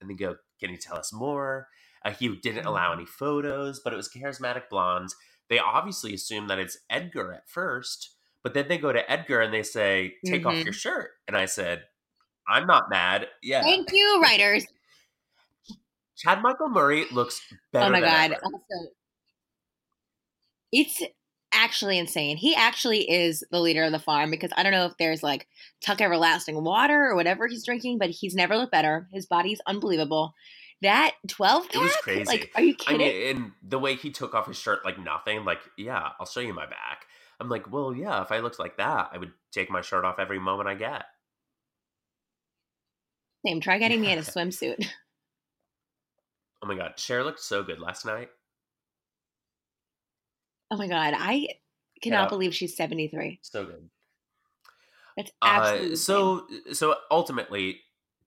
And 0.00 0.08
they 0.08 0.14
go, 0.14 0.36
Can 0.62 0.70
you 0.70 0.76
tell 0.76 0.96
us 0.96 1.12
more? 1.12 1.68
Uh, 2.04 2.12
he 2.12 2.28
didn't 2.36 2.66
allow 2.66 2.90
mm-hmm. 2.90 3.00
any 3.00 3.06
photos, 3.06 3.80
but 3.80 3.92
it 3.92 3.96
was 3.96 4.08
charismatic 4.08 4.68
blondes. 4.70 5.16
They 5.48 5.58
obviously 5.58 6.14
assume 6.14 6.46
that 6.48 6.58
it's 6.58 6.78
Edgar 6.88 7.32
at 7.32 7.48
first, 7.48 8.10
but 8.42 8.54
then 8.54 8.68
they 8.68 8.78
go 8.78 8.92
to 8.92 9.10
Edgar 9.10 9.40
and 9.40 9.52
they 9.52 9.62
say, 9.62 10.14
Take 10.24 10.42
mm-hmm. 10.42 10.58
off 10.58 10.64
your 10.64 10.72
shirt. 10.72 11.10
And 11.26 11.36
I 11.36 11.46
said, 11.46 11.82
I'm 12.48 12.66
not 12.66 12.90
mad. 12.90 13.26
Yeah. 13.42 13.62
Thank 13.62 13.92
you, 13.92 14.20
writers. 14.22 14.66
Chad 16.16 16.42
Michael 16.42 16.68
Murray 16.68 17.06
looks 17.10 17.40
better. 17.72 17.86
Oh 17.86 17.90
my 17.90 18.00
god! 18.00 18.32
Ever. 18.32 18.40
Also, 18.44 18.90
it's 20.70 21.02
actually 21.52 21.98
insane. 21.98 22.36
He 22.36 22.54
actually 22.54 23.10
is 23.10 23.44
the 23.50 23.60
leader 23.60 23.84
of 23.84 23.92
the 23.92 23.98
farm 23.98 24.30
because 24.30 24.50
I 24.56 24.62
don't 24.62 24.72
know 24.72 24.86
if 24.86 24.96
there's 24.98 25.22
like 25.22 25.46
Tuck 25.84 26.00
Everlasting 26.00 26.62
water 26.62 27.04
or 27.04 27.14
whatever 27.14 27.46
he's 27.46 27.64
drinking, 27.64 27.98
but 27.98 28.10
he's 28.10 28.34
never 28.34 28.56
looked 28.56 28.72
better. 28.72 29.08
His 29.12 29.26
body's 29.26 29.60
unbelievable. 29.66 30.34
That 30.82 31.14
12 31.28 31.68
pack? 31.68 31.74
It 31.76 31.78
was 31.78 31.96
crazy. 31.96 32.24
Like, 32.24 32.50
are 32.56 32.62
you 32.62 32.74
kidding? 32.74 33.06
I 33.06 33.10
mean, 33.10 33.36
and 33.36 33.52
the 33.62 33.78
way 33.78 33.94
he 33.94 34.10
took 34.10 34.34
off 34.34 34.48
his 34.48 34.58
shirt 34.58 34.84
like 34.84 34.98
nothing, 34.98 35.44
like, 35.44 35.60
yeah, 35.78 36.10
I'll 36.18 36.26
show 36.26 36.40
you 36.40 36.52
my 36.52 36.66
back. 36.66 37.06
I'm 37.38 37.48
like, 37.48 37.70
well, 37.72 37.94
yeah, 37.94 38.22
if 38.22 38.32
I 38.32 38.38
looked 38.38 38.58
like 38.58 38.76
that, 38.78 39.10
I 39.12 39.18
would 39.18 39.32
take 39.52 39.70
my 39.70 39.80
shirt 39.80 40.04
off 40.04 40.18
every 40.18 40.38
moment 40.40 40.68
I 40.68 40.74
get. 40.74 41.04
Same. 43.46 43.60
Try 43.60 43.78
getting 43.78 44.00
me 44.00 44.12
in 44.12 44.18
a 44.18 44.22
swimsuit. 44.22 44.86
Oh 46.62 46.66
my 46.66 46.76
god, 46.76 46.98
Cher 46.98 47.24
looked 47.24 47.40
so 47.40 47.62
good 47.62 47.80
last 47.80 48.06
night. 48.06 48.28
Oh 50.72 50.76
my 50.78 50.88
god, 50.88 51.12
I 51.14 51.48
cannot 52.00 52.22
yeah. 52.24 52.28
believe 52.28 52.54
she's 52.54 52.74
73. 52.74 53.40
So 53.42 53.66
good. 53.66 53.90
That's 55.18 55.30
absolutely 55.42 55.92
uh, 55.92 55.96
so 55.96 56.46
so 56.72 56.94
ultimately 57.10 57.80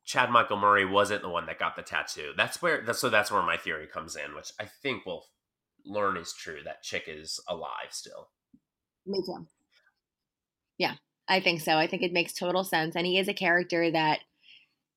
Chad 0.06 0.30
Michael 0.30 0.58
Murray 0.58 0.86
wasn't 0.86 1.24
the 1.24 1.30
one 1.30 1.48
that 1.48 1.58
got 1.58 1.76
the 1.76 1.82
tattoo. 1.82 2.34
That's 2.38 2.62
where 2.62 2.84
that's 2.86 3.00
so 3.00 3.10
that's 3.10 3.32
where 3.32 3.42
my 3.42 3.58
theory 3.58 3.88
comes 3.88 4.16
in, 4.16 4.36
which 4.36 4.52
I 4.60 4.66
think 4.84 5.08
we'll 5.08 5.26
learn 5.86 6.18
is 6.18 6.34
true. 6.34 6.60
That 6.64 6.86
Chic 6.86 7.06
is 7.08 7.40
alive 7.48 7.90
still. 7.90 8.30
Me 9.08 9.24
too. 9.26 9.48
Yeah, 10.78 10.94
I 11.28 11.40
think 11.40 11.62
so. 11.62 11.78
I 11.78 11.88
think 11.88 12.04
it 12.04 12.14
makes 12.14 12.34
total 12.34 12.64
sense. 12.64 12.96
And 12.96 13.08
he 13.08 13.18
is 13.18 13.28
a 13.28 13.34
character 13.34 13.90
that, 13.90 14.20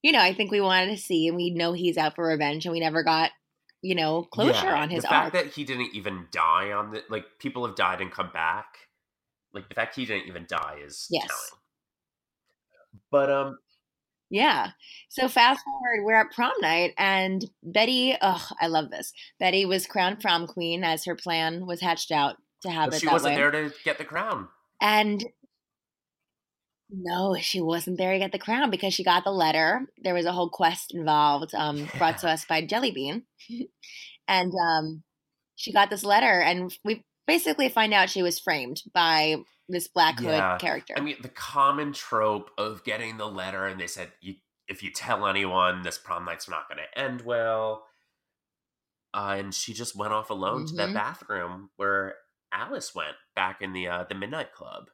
you 0.03 0.13
know, 0.13 0.21
I 0.21 0.35
think 0.35 0.51
we 0.51 0.61
wanted 0.61 0.91
to 0.91 1.03
see 1.03 1.29
and 1.29 1.37
we 1.37 1.49
know 1.49 1.73
he's 1.73 1.97
out 1.97 2.15
for 2.15 2.27
revenge 2.27 2.67
and 2.67 2.73
we 2.75 2.81
never 2.81 3.03
got 3.03 3.31
you 3.83 3.95
know, 3.95 4.23
closure 4.25 4.67
yeah, 4.67 4.83
on 4.83 4.91
his 4.91 5.03
the 5.03 5.09
fact 5.09 5.35
arc. 5.35 5.45
that 5.45 5.53
he 5.53 5.65
didn't 5.65 5.95
even 5.95 6.27
die 6.33 6.73
on 6.73 6.91
the 6.91 7.03
like 7.09 7.25
people 7.39 7.67
have 7.67 7.77
died 7.77 8.01
and 8.01 8.11
come 8.11 8.31
back. 8.33 8.67
Like 9.53 9.69
the 9.69 9.75
fact 9.75 9.97
he 9.97 10.05
didn't 10.05 10.29
even 10.29 10.47
die 10.49 10.79
is 10.85 11.07
yes. 11.11 11.27
telling. 11.27 11.63
But 13.11 13.31
um 13.31 13.59
yeah. 14.31 14.73
So 15.09 15.29
fast 15.29 15.65
forward, 15.65 16.05
we're 16.05 16.21
at 16.21 16.33
prom 16.33 16.53
night, 16.61 16.93
and 16.99 17.45
Betty. 17.63 18.15
Oh, 18.21 18.47
I 18.61 18.67
love 18.67 18.91
this. 18.91 19.13
Betty 19.41 19.65
was 19.65 19.87
crowned 19.87 20.21
prom 20.21 20.47
queen 20.47 20.85
as 20.85 21.05
her 21.07 21.17
plan 21.17 21.67
was 21.67 21.81
hatched 21.81 22.11
out 22.11 22.37
to 22.63 22.71
have 22.71 22.91
but 22.91 22.97
it. 22.97 23.01
She 23.01 23.09
wasn't 23.09 23.35
way. 23.35 23.41
there 23.41 23.51
to 23.51 23.73
get 23.85 23.99
the 23.99 24.05
crown, 24.05 24.49
and 24.83 25.25
no, 26.91 27.37
she 27.41 27.61
wasn't 27.61 27.99
there 27.99 28.13
to 28.13 28.19
get 28.19 28.33
the 28.33 28.39
crown 28.39 28.71
because 28.71 28.95
she 28.95 29.05
got 29.05 29.25
the 29.25 29.31
letter. 29.31 29.87
There 30.03 30.15
was 30.15 30.27
a 30.27 30.33
whole 30.33 30.49
quest 30.49 30.95
involved, 30.95 31.55
um, 31.55 31.89
brought 31.99 32.19
to 32.19 32.29
us 32.29 32.45
by 32.47 32.63
Jellybean, 32.63 33.23
and 34.29 34.53
um, 34.55 35.03
she 35.57 35.73
got 35.73 35.91
this 35.91 36.05
letter, 36.05 36.41
and 36.41 36.75
we 36.85 37.05
basically 37.27 37.69
find 37.69 37.93
out 37.93 38.09
she 38.09 38.23
was 38.23 38.39
framed 38.39 38.83
by 38.95 39.37
this 39.69 39.89
Black 39.89 40.19
Hood 40.19 40.31
yeah. 40.31 40.57
character. 40.57 40.95
I 40.97 41.01
mean, 41.01 41.17
the 41.21 41.29
common 41.29 41.93
trope 41.93 42.51
of 42.57 42.85
getting 42.85 43.19
the 43.19 43.27
letter, 43.29 43.67
and 43.67 43.79
they 43.79 43.87
said, 43.87 44.13
you, 44.23 44.37
if 44.67 44.83
you 44.83 44.91
tell 44.91 45.27
anyone, 45.27 45.83
this 45.83 45.99
prom 45.99 46.25
night's 46.25 46.49
not 46.49 46.69
going 46.69 46.79
to 46.79 46.99
end 46.99 47.21
well. 47.21 47.85
Uh, 49.13 49.37
and 49.39 49.55
she 49.55 49.75
just 49.75 49.97
went 49.97 50.13
off 50.13 50.31
alone 50.31 50.65
mm-hmm. 50.65 50.77
to 50.77 50.87
that 50.87 50.95
bathroom 50.95 51.71
where 51.77 52.15
Alice 52.53 52.95
went 52.95 53.17
back 53.35 53.61
in 53.61 53.73
the 53.73 53.89
uh, 53.89 54.05
the 54.09 54.15
Midnight 54.15 54.53
Club 54.53 54.91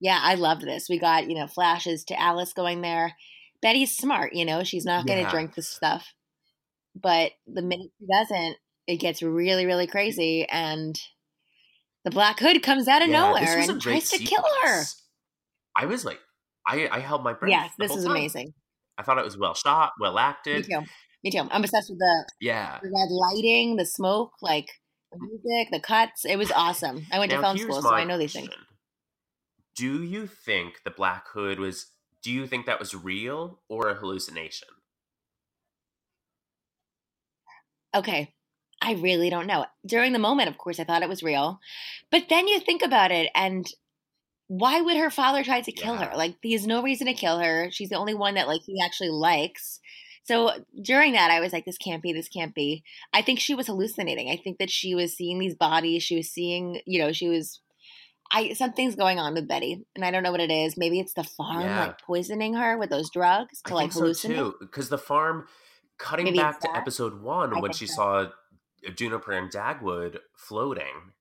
yeah, 0.00 0.18
I 0.22 0.34
loved 0.34 0.62
this. 0.62 0.88
We 0.88 0.98
got, 0.98 1.28
you 1.28 1.36
know, 1.36 1.46
flashes 1.46 2.04
to 2.04 2.20
Alice 2.20 2.52
going 2.52 2.82
there. 2.82 3.14
Betty's 3.62 3.96
smart, 3.96 4.34
you 4.34 4.44
know, 4.44 4.62
she's 4.62 4.84
not 4.84 5.06
going 5.06 5.18
to 5.18 5.24
yeah. 5.24 5.30
drink 5.30 5.54
this 5.54 5.68
stuff. 5.68 6.12
But 6.94 7.32
the 7.46 7.62
minute 7.62 7.90
she 7.98 8.06
doesn't, 8.06 8.56
it 8.86 8.96
gets 8.96 9.22
really, 9.22 9.66
really 9.66 9.86
crazy. 9.86 10.46
And 10.48 10.98
the 12.04 12.10
Black 12.10 12.38
Hood 12.38 12.62
comes 12.62 12.88
out 12.88 13.02
of 13.02 13.08
yeah, 13.08 13.20
nowhere 13.20 13.58
and 13.58 13.80
tries 13.80 14.10
to 14.10 14.18
kill 14.18 14.44
her. 14.62 14.82
I 15.74 15.86
was 15.86 16.04
like, 16.04 16.20
I, 16.66 16.88
I 16.90 17.00
held 17.00 17.22
my 17.22 17.32
breath. 17.32 17.50
Yes, 17.50 17.70
this 17.78 17.94
is 17.94 18.04
amazing. 18.04 18.54
I 18.98 19.02
thought 19.02 19.18
it 19.18 19.24
was 19.24 19.36
well 19.36 19.54
shot, 19.54 19.92
well 20.00 20.18
acted. 20.18 20.68
Me 20.68 20.74
too. 20.74 20.86
Me 21.24 21.30
too. 21.30 21.48
I'm 21.50 21.62
obsessed 21.62 21.90
with 21.90 21.98
the 21.98 22.24
yeah 22.40 22.78
the 22.82 22.88
red 22.88 23.10
lighting, 23.10 23.76
the 23.76 23.84
smoke, 23.84 24.32
like 24.40 24.68
the 25.12 25.18
mm. 25.18 25.28
music, 25.28 25.72
the 25.72 25.80
cuts. 25.80 26.24
It 26.24 26.36
was 26.36 26.50
awesome. 26.52 27.04
I 27.12 27.18
went 27.18 27.30
now, 27.30 27.38
to 27.38 27.42
film 27.42 27.58
school, 27.58 27.82
so 27.82 27.92
I 27.92 28.04
know 28.04 28.16
these 28.16 28.32
things 28.32 28.48
do 29.76 30.02
you 30.02 30.26
think 30.26 30.82
the 30.84 30.90
Black 30.90 31.28
Hood 31.28 31.60
was? 31.60 31.86
Do 32.22 32.32
you 32.32 32.46
think 32.46 32.66
that 32.66 32.80
was 32.80 32.94
real 32.94 33.60
or 33.68 33.88
a 33.88 33.94
hallucination? 33.94 34.68
Okay, 37.94 38.34
I 38.82 38.94
really 38.94 39.30
don't 39.30 39.46
know. 39.46 39.66
During 39.86 40.12
the 40.12 40.18
moment, 40.18 40.48
of 40.48 40.58
course, 40.58 40.80
I 40.80 40.84
thought 40.84 41.02
it 41.02 41.08
was 41.08 41.22
real, 41.22 41.60
but 42.10 42.24
then 42.28 42.48
you 42.48 42.58
think 42.58 42.82
about 42.82 43.12
it, 43.12 43.30
and 43.34 43.66
why 44.48 44.80
would 44.80 44.96
her 44.96 45.10
father 45.10 45.44
try 45.44 45.60
to 45.60 45.72
kill 45.72 45.94
yeah. 45.94 46.10
her? 46.10 46.16
Like, 46.16 46.36
he 46.42 46.52
has 46.52 46.66
no 46.66 46.82
reason 46.82 47.06
to 47.06 47.14
kill 47.14 47.38
her. 47.38 47.70
She's 47.70 47.90
the 47.90 47.98
only 47.98 48.14
one 48.14 48.34
that 48.34 48.48
like 48.48 48.62
he 48.64 48.76
actually 48.84 49.10
likes. 49.10 49.80
So 50.24 50.52
during 50.82 51.12
that, 51.12 51.30
I 51.30 51.40
was 51.40 51.52
like, 51.52 51.64
this 51.64 51.78
can't 51.78 52.02
be, 52.02 52.12
this 52.12 52.28
can't 52.28 52.54
be. 52.54 52.82
I 53.12 53.22
think 53.22 53.38
she 53.38 53.54
was 53.54 53.68
hallucinating. 53.68 54.28
I 54.28 54.36
think 54.36 54.58
that 54.58 54.70
she 54.70 54.94
was 54.94 55.16
seeing 55.16 55.38
these 55.38 55.54
bodies. 55.54 56.02
She 56.02 56.16
was 56.16 56.28
seeing, 56.28 56.80
you 56.84 56.98
know, 56.98 57.12
she 57.12 57.28
was 57.28 57.60
I 58.30 58.52
something's 58.54 58.96
going 58.96 59.18
on 59.18 59.34
with 59.34 59.48
Betty, 59.48 59.84
and 59.94 60.04
I 60.04 60.10
don't 60.10 60.22
know 60.22 60.30
what 60.30 60.40
it 60.40 60.50
is. 60.50 60.76
Maybe 60.76 61.00
it's 61.00 61.12
the 61.14 61.24
farm 61.24 61.62
yeah. 61.62 61.86
like 61.86 62.00
poisoning 62.00 62.54
her 62.54 62.76
with 62.76 62.90
those 62.90 63.10
drugs 63.10 63.62
to 63.62 63.72
I 63.72 63.74
like 63.74 63.90
hallucinate. 63.90 64.36
So 64.36 64.54
because 64.60 64.88
the 64.88 64.98
farm, 64.98 65.46
cutting 65.98 66.26
Maybe 66.26 66.38
back 66.38 66.60
to 66.60 66.76
episode 66.76 67.22
one 67.22 67.56
I 67.56 67.60
when 67.60 67.72
she 67.72 67.86
so. 67.86 67.94
saw 67.94 68.26
Juniper 68.94 69.32
and 69.32 69.50
Dagwood 69.50 70.18
floating, 70.36 71.12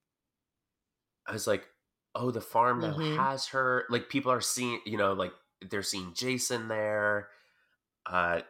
I 1.27 1.33
was 1.33 1.47
like, 1.47 1.67
oh, 2.13 2.31
the 2.31 2.41
farm 2.41 2.81
now 2.81 2.93
mm-hmm. 2.93 3.17
has 3.17 3.47
her. 3.47 3.85
Like 3.89 4.09
people 4.09 4.31
are 4.31 4.41
seeing, 4.41 4.81
you 4.85 4.97
know, 4.97 5.13
like 5.13 5.33
they're 5.69 5.83
seeing 5.83 6.13
Jason 6.13 6.67
there. 6.67 7.29
Uh, 8.05 8.41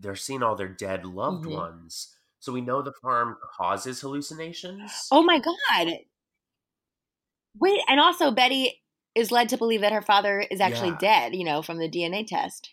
they're 0.00 0.16
seeing 0.16 0.42
all 0.42 0.56
their 0.56 0.68
dead 0.68 1.04
loved 1.04 1.44
mm-hmm. 1.44 1.54
ones. 1.54 2.14
So 2.40 2.52
we 2.52 2.60
know 2.60 2.82
the 2.82 2.92
farm 2.92 3.36
causes 3.56 4.00
hallucinations. 4.00 5.08
Oh 5.10 5.22
my 5.22 5.38
god! 5.40 5.98
Wait, 7.58 7.80
and 7.88 8.00
also 8.00 8.30
Betty 8.30 8.82
is 9.14 9.30
led 9.30 9.48
to 9.50 9.56
believe 9.56 9.80
that 9.80 9.92
her 9.92 10.02
father 10.02 10.40
is 10.40 10.60
actually 10.60 10.90
Yeah. 10.90 10.98
dead, 10.98 11.34
you 11.36 11.44
know, 11.44 11.62
from 11.62 11.78
the 11.78 11.88
DNA 11.88 12.24
test. 12.24 12.70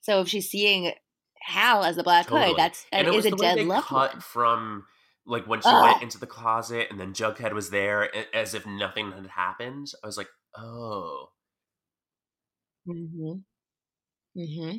So 0.00 0.20
if 0.20 0.28
she's 0.28 0.50
seeing 0.50 0.92
Hal 1.40 1.84
as 1.84 1.96
the 1.96 2.02
Black 2.02 2.26
Totally. 2.26 2.48
Hood, 2.50 2.58
that's 2.58 2.84
that 2.90 2.98
and 2.98 3.08
it 3.08 3.10
is 3.10 3.24
was 3.24 3.32
a 3.32 3.36
dead 3.36 3.58
they 3.58 3.64
cut 3.64 4.22
from 4.22 4.86
like 5.24 5.46
when 5.46 5.60
she 5.60 5.68
went 5.68 6.02
into 6.02 6.18
the 6.18 6.26
closet 6.26 6.88
and 6.90 6.98
then 6.98 7.14
Jughead 7.14 7.52
was 7.52 7.70
there 7.70 8.10
as 8.34 8.54
if 8.54 8.66
nothing 8.66 9.12
had 9.12 9.26
happened. 9.28 9.92
I 10.02 10.06
was 10.06 10.16
like, 10.16 10.28
oh, 10.56 11.28
Mm-hmm. 12.88 13.32
Mm-hmm. 14.36 14.78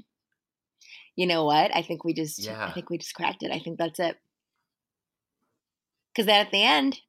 You 1.15 1.27
know 1.27 1.45
what? 1.45 1.73
I 1.75 1.81
think 1.81 2.03
we 2.03 2.13
just 2.13 2.47
I 2.49 2.71
think 2.71 2.89
we 2.89 2.97
just 2.97 3.13
cracked 3.13 3.43
it. 3.43 3.51
I 3.51 3.59
think 3.59 3.77
that's 3.77 3.99
it. 3.99 4.17
Because 6.11 6.25
then 6.25 6.45
at 6.45 6.51
the 6.51 6.63
end, 6.63 6.99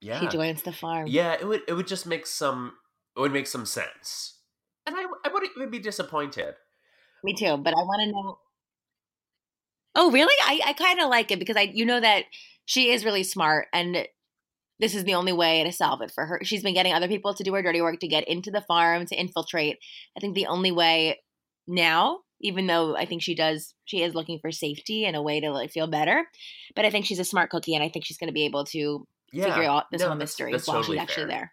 yeah, 0.00 0.20
she 0.20 0.28
joins 0.28 0.62
the 0.62 0.72
farm. 0.72 1.06
yeah. 1.08 1.32
It 1.34 1.46
would 1.46 1.62
it 1.68 1.74
would 1.74 1.86
just 1.86 2.06
make 2.06 2.26
some 2.26 2.74
it 3.16 3.20
would 3.20 3.32
make 3.32 3.46
some 3.46 3.66
sense, 3.66 4.38
and 4.86 4.96
I 4.96 5.04
I 5.24 5.32
wouldn't 5.32 5.52
even 5.56 5.70
be 5.70 5.78
disappointed. 5.78 6.54
Me 7.24 7.34
too, 7.34 7.56
but 7.56 7.74
I 7.74 7.82
want 7.82 8.02
to 8.02 8.12
know. 8.12 8.38
Oh, 9.94 10.10
really? 10.12 10.34
I, 10.44 10.60
I 10.70 10.72
kind 10.74 11.00
of 11.00 11.08
like 11.08 11.32
it 11.32 11.38
because 11.40 11.56
I 11.56 11.62
you 11.62 11.84
know 11.84 12.00
that 12.00 12.24
she 12.66 12.90
is 12.90 13.04
really 13.04 13.24
smart 13.24 13.66
and 13.72 14.06
this 14.80 14.94
is 14.94 15.04
the 15.04 15.14
only 15.14 15.32
way 15.32 15.64
to 15.64 15.72
solve 15.72 16.02
it 16.02 16.12
for 16.12 16.24
her. 16.26 16.40
She's 16.44 16.62
been 16.62 16.74
getting 16.74 16.92
other 16.92 17.08
people 17.08 17.34
to 17.34 17.42
do 17.42 17.52
her 17.54 17.62
dirty 17.62 17.80
work 17.80 17.98
to 18.00 18.08
get 18.08 18.28
into 18.28 18.50
the 18.50 18.60
farm 18.60 19.06
to 19.06 19.16
infiltrate. 19.16 19.78
I 20.16 20.20
think 20.20 20.34
the 20.34 20.46
only 20.46 20.70
way 20.70 21.18
now, 21.66 22.20
even 22.40 22.66
though 22.66 22.96
I 22.96 23.04
think 23.04 23.22
she 23.22 23.34
does, 23.34 23.74
she 23.86 24.02
is 24.02 24.14
looking 24.14 24.38
for 24.38 24.52
safety 24.52 25.04
and 25.04 25.16
a 25.16 25.22
way 25.22 25.40
to 25.40 25.50
like 25.50 25.72
feel 25.72 25.88
better. 25.88 26.24
But 26.76 26.84
I 26.84 26.90
think 26.90 27.06
she's 27.06 27.18
a 27.18 27.24
smart 27.24 27.50
cookie, 27.50 27.74
and 27.74 27.82
I 27.82 27.88
think 27.88 28.04
she's 28.04 28.18
going 28.18 28.28
to 28.28 28.34
be 28.34 28.44
able 28.44 28.64
to 28.66 29.06
Yeah, 29.32 29.44
figure 29.54 29.64
out 29.70 29.90
this 29.90 30.00
No, 30.00 30.08
whole 30.08 30.16
that's- 30.16 30.28
mystery 30.30 30.52
that's 30.52 30.66
while 30.66 30.78
totally 30.78 30.96
she's 30.98 31.02
actually 31.02 31.24
fair. 31.24 31.28
there. 31.38 31.52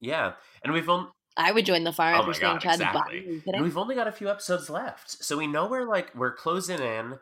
Yeah, 0.00 0.32
and 0.62 0.72
we've 0.72 0.88
only 0.88 1.08
I 1.36 1.50
would 1.50 1.66
join 1.66 1.82
the 1.84 1.92
fire 1.92 2.14
Oh 2.14 2.18
after 2.20 2.32
seeing 2.34 2.52
God, 2.52 2.60
Chad's 2.60 2.80
exactly. 2.80 3.20
body. 3.20 3.42
And 3.52 3.62
we've 3.64 3.76
only 3.78 3.94
got 3.96 4.06
a 4.06 4.12
few 4.12 4.30
episodes 4.30 4.70
left, 4.70 5.10
so 5.24 5.36
we 5.36 5.46
know 5.46 5.66
we're 5.66 5.88
like 5.88 6.14
we're 6.14 6.34
closing 6.34 6.78
in. 6.80 7.18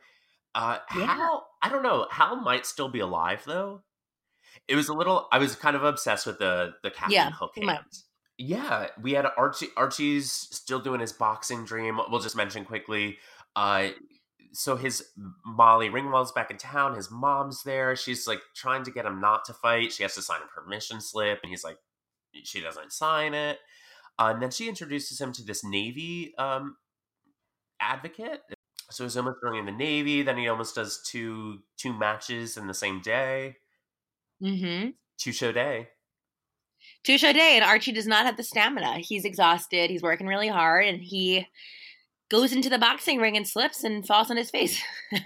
Uh, 0.54 0.78
Yeah. 0.94 1.06
Hal, 1.06 1.46
I 1.62 1.70
don't 1.70 1.82
know. 1.82 2.06
Hal 2.10 2.36
might 2.36 2.66
still 2.66 2.88
be 2.90 3.00
alive 3.00 3.42
though. 3.46 3.82
It 4.68 4.76
was 4.76 4.88
a 4.88 4.92
little. 4.94 5.28
I 5.32 5.38
was 5.38 5.56
kind 5.56 5.76
of 5.76 5.84
obsessed 5.84 6.26
with 6.26 6.38
the 6.38 6.74
the 6.82 6.90
Captain 6.90 7.12
Yeah, 7.12 7.30
Hook 7.30 7.52
hands. 7.56 8.04
Yeah, 8.36 8.88
we 9.00 9.12
had 9.12 9.26
Archie. 9.36 9.68
Archie's 9.76 10.30
still 10.32 10.80
doing 10.80 11.00
his 11.00 11.12
boxing 11.12 11.64
dream. 11.64 11.98
We'll 12.10 12.20
just 12.20 12.36
mention 12.36 12.64
quickly. 12.64 13.18
Uh, 13.56 13.90
so 14.52 14.76
his 14.76 15.02
Molly 15.44 15.88
Ringwald's 15.88 16.32
back 16.32 16.50
in 16.50 16.58
town. 16.58 16.94
His 16.94 17.10
mom's 17.10 17.62
there. 17.62 17.96
She's 17.96 18.26
like 18.26 18.40
trying 18.54 18.84
to 18.84 18.90
get 18.90 19.06
him 19.06 19.20
not 19.20 19.44
to 19.46 19.52
fight. 19.52 19.92
She 19.92 20.02
has 20.02 20.14
to 20.14 20.22
sign 20.22 20.40
a 20.42 20.60
permission 20.60 21.00
slip, 21.00 21.40
and 21.42 21.50
he's 21.50 21.64
like, 21.64 21.78
she 22.44 22.60
doesn't 22.60 22.92
sign 22.92 23.34
it. 23.34 23.58
Uh, 24.18 24.30
and 24.34 24.42
then 24.42 24.50
she 24.50 24.68
introduces 24.68 25.20
him 25.20 25.32
to 25.32 25.42
this 25.42 25.64
Navy 25.64 26.34
um, 26.38 26.76
advocate. 27.80 28.42
So 28.90 29.04
he's 29.04 29.16
almost 29.16 29.38
joining 29.42 29.64
the 29.64 29.72
Navy. 29.72 30.22
Then 30.22 30.36
he 30.36 30.48
almost 30.48 30.74
does 30.74 31.02
two 31.06 31.60
two 31.78 31.92
matches 31.92 32.56
in 32.56 32.66
the 32.66 32.74
same 32.74 33.00
day. 33.00 33.56
Mm-hmm. 34.42 34.90
Two 35.18 35.32
show 35.32 35.52
day. 35.52 35.88
Two 37.04 37.16
show 37.16 37.32
day, 37.32 37.52
and 37.54 37.64
Archie 37.64 37.92
does 37.92 38.06
not 38.06 38.26
have 38.26 38.36
the 38.36 38.42
stamina. 38.42 38.98
He's 38.98 39.24
exhausted. 39.24 39.88
He's 39.88 40.02
working 40.02 40.26
really 40.26 40.48
hard, 40.48 40.86
and 40.86 41.00
he 41.00 41.46
goes 42.32 42.52
into 42.52 42.70
the 42.70 42.78
boxing 42.78 43.18
ring 43.18 43.36
and 43.36 43.46
slips 43.46 43.84
and 43.84 44.04
falls 44.06 44.30
on 44.30 44.36
his 44.36 44.50
face. 44.50 44.82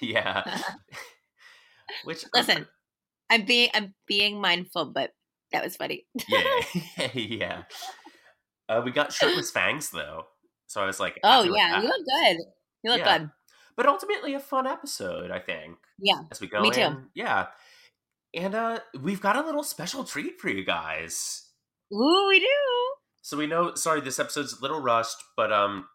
Yeah. 0.00 0.44
Which 2.04 2.24
Listen, 2.32 2.66
I'm 3.28 3.44
being 3.44 3.70
I'm 3.74 3.94
being 4.06 4.40
mindful, 4.40 4.92
but 4.94 5.10
that 5.52 5.64
was 5.64 5.74
funny. 5.76 6.06
yeah, 6.28 6.44
yeah. 7.14 7.62
Uh, 8.68 8.82
we 8.84 8.92
got 8.92 9.12
shirtless 9.12 9.50
fangs 9.50 9.90
though, 9.90 10.26
so 10.66 10.80
I 10.82 10.86
was 10.86 11.00
like, 11.00 11.18
Oh 11.24 11.42
yeah, 11.42 11.80
you 11.80 11.88
look 11.88 12.06
good. 12.06 12.36
You 12.84 12.90
look 12.92 13.00
Yeah. 13.00 13.18
good. 13.18 13.30
But 13.76 13.86
ultimately, 13.86 14.34
a 14.34 14.40
fun 14.40 14.66
episode, 14.66 15.30
I 15.30 15.38
think. 15.40 15.78
Yeah, 15.98 16.20
as 16.30 16.40
we 16.40 16.46
go 16.46 16.60
me 16.60 16.70
too. 16.70 17.04
Yeah, 17.14 17.46
and 18.34 18.54
uh, 18.54 18.78
we've 19.00 19.20
got 19.20 19.36
a 19.36 19.42
little 19.42 19.62
special 19.64 20.04
treat 20.04 20.38
for 20.40 20.48
you 20.50 20.64
guys. 20.64 21.44
Ooh, 21.92 22.26
we 22.28 22.38
do. 22.40 22.46
So 23.22 23.36
we 23.36 23.46
know. 23.46 23.74
Sorry, 23.74 24.00
this 24.00 24.18
episode's 24.18 24.52
a 24.58 24.62
little 24.62 24.80
rushed, 24.80 25.16
but 25.36 25.52
um, 25.52 25.86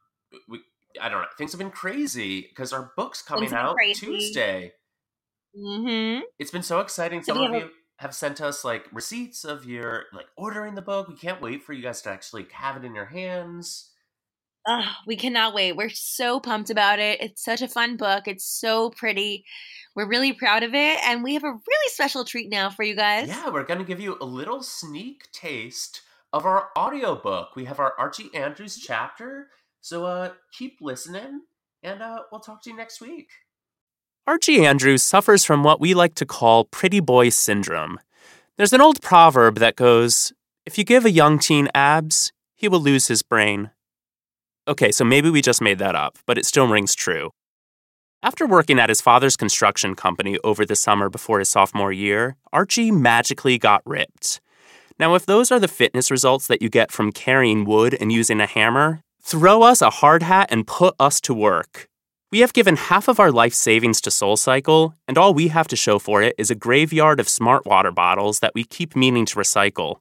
we 0.47 0.61
I 1.01 1.09
don't 1.09 1.21
know. 1.21 1.27
Things 1.37 1.51
have 1.51 1.59
been 1.59 1.71
crazy 1.71 2.41
because 2.41 2.73
our 2.73 2.91
book's 2.95 3.21
coming 3.21 3.43
Things 3.43 3.51
have 3.51 3.61
been 3.61 3.69
out 3.69 3.75
crazy. 3.75 4.05
Tuesday. 4.05 4.73
Mm-hmm. 5.57 6.23
It's 6.39 6.51
been 6.51 6.63
so 6.63 6.79
exciting. 6.79 7.23
So 7.23 7.33
Some 7.33 7.43
of 7.43 7.61
you 7.61 7.69
have 7.97 8.15
sent 8.15 8.41
us 8.41 8.63
like 8.65 8.85
receipts 8.91 9.43
of 9.45 9.65
your 9.65 10.05
like 10.13 10.25
ordering 10.35 10.75
the 10.75 10.81
book. 10.81 11.07
We 11.07 11.15
can't 11.15 11.41
wait 11.41 11.63
for 11.63 11.73
you 11.73 11.83
guys 11.83 12.01
to 12.03 12.09
actually 12.09 12.47
have 12.51 12.77
it 12.77 12.85
in 12.85 12.95
your 12.95 13.05
hands. 13.05 13.91
Oh, 14.65 14.85
we 15.05 15.17
cannot 15.17 15.53
wait. 15.53 15.75
We're 15.75 15.89
so 15.89 16.39
pumped 16.39 16.69
about 16.69 16.99
it. 16.99 17.21
It's 17.21 17.43
such 17.43 17.61
a 17.61 17.67
fun 17.67 17.97
book. 17.97 18.27
It's 18.27 18.45
so 18.45 18.91
pretty. 18.91 19.43
We're 19.93 20.07
really 20.07 20.31
proud 20.31 20.63
of 20.63 20.73
it, 20.73 20.99
and 21.05 21.21
we 21.21 21.33
have 21.33 21.43
a 21.43 21.51
really 21.51 21.89
special 21.89 22.23
treat 22.23 22.49
now 22.49 22.69
for 22.69 22.83
you 22.83 22.95
guys. 22.95 23.27
Yeah, 23.27 23.49
we're 23.49 23.63
going 23.63 23.79
to 23.79 23.85
give 23.85 23.99
you 23.99 24.17
a 24.21 24.25
little 24.25 24.63
sneak 24.63 25.29
taste 25.33 26.01
of 26.31 26.45
our 26.45 26.69
audiobook. 26.77 27.57
We 27.57 27.65
have 27.65 27.79
our 27.79 27.93
Archie 27.99 28.33
Andrews 28.33 28.77
chapter. 28.77 29.49
So 29.83 30.05
uh 30.05 30.29
keep 30.57 30.77
listening 30.79 31.41
and 31.83 32.01
uh 32.01 32.19
we'll 32.31 32.39
talk 32.39 32.63
to 32.63 32.69
you 32.69 32.75
next 32.75 33.01
week. 33.01 33.27
Archie 34.25 34.65
Andrews 34.65 35.03
suffers 35.03 35.43
from 35.43 35.61
what 35.61 35.81
we 35.81 35.93
like 35.93 36.15
to 36.15 36.25
call 36.25 36.63
pretty 36.63 37.01
boy 37.01 37.27
syndrome. 37.27 37.99
There's 38.55 38.71
an 38.71 38.79
old 38.79 39.01
proverb 39.01 39.57
that 39.57 39.75
goes, 39.75 40.31
if 40.65 40.77
you 40.77 40.85
give 40.85 41.03
a 41.03 41.11
young 41.11 41.37
teen 41.37 41.67
abs, 41.75 42.31
he 42.55 42.69
will 42.69 42.79
lose 42.79 43.09
his 43.09 43.23
brain. 43.23 43.71
Okay, 44.69 44.89
so 44.89 45.03
maybe 45.03 45.29
we 45.29 45.41
just 45.41 45.61
made 45.61 45.79
that 45.79 45.95
up, 45.95 46.17
but 46.25 46.37
it 46.37 46.45
still 46.45 46.69
rings 46.69 46.95
true. 46.95 47.31
After 48.21 48.47
working 48.47 48.79
at 48.79 48.87
his 48.87 49.01
father's 49.01 49.35
construction 49.35 49.95
company 49.95 50.37
over 50.45 50.65
the 50.65 50.77
summer 50.77 51.09
before 51.09 51.39
his 51.39 51.49
sophomore 51.49 51.91
year, 51.91 52.37
Archie 52.53 52.89
magically 52.89 53.57
got 53.57 53.81
ripped. 53.85 54.39
Now, 54.97 55.15
if 55.15 55.25
those 55.25 55.51
are 55.51 55.59
the 55.59 55.67
fitness 55.67 56.09
results 56.09 56.47
that 56.47 56.61
you 56.61 56.69
get 56.69 56.89
from 56.89 57.11
carrying 57.11 57.65
wood 57.65 57.97
and 57.99 58.13
using 58.13 58.39
a 58.39 58.45
hammer, 58.45 59.03
throw 59.23 59.63
us 59.63 59.81
a 59.81 59.89
hard 59.89 60.21
hat 60.21 60.49
and 60.51 60.67
put 60.67 60.95
us 60.99 61.21
to 61.21 61.33
work. 61.33 61.88
We 62.31 62.39
have 62.39 62.53
given 62.53 62.75
half 62.75 63.07
of 63.07 63.19
our 63.19 63.31
life 63.31 63.53
savings 63.53 64.01
to 64.01 64.09
SoulCycle, 64.09 64.93
and 65.07 65.17
all 65.17 65.33
we 65.33 65.47
have 65.49 65.67
to 65.69 65.75
show 65.75 65.97
for 65.97 66.21
it 66.21 66.36
is 66.38 66.51
a 66.51 66.55
graveyard 66.55 67.19
of 67.19 67.29
smart 67.29 67.65
water 67.65 67.91
bottles 67.91 68.39
that 68.39 68.53
we 68.53 68.63
keep 68.63 68.95
meaning 68.95 69.25
to 69.27 69.36
recycle. 69.36 69.97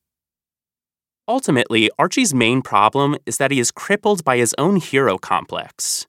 Ultimately, 1.29 1.89
Archie's 1.99 2.35
main 2.35 2.63
problem 2.63 3.17
is 3.27 3.37
that 3.37 3.53
he 3.53 3.61
is 3.61 3.71
crippled 3.71 4.25
by 4.25 4.39
his 4.39 4.55
own 4.59 4.77
hero 4.77 5.19
complex. 5.19 6.07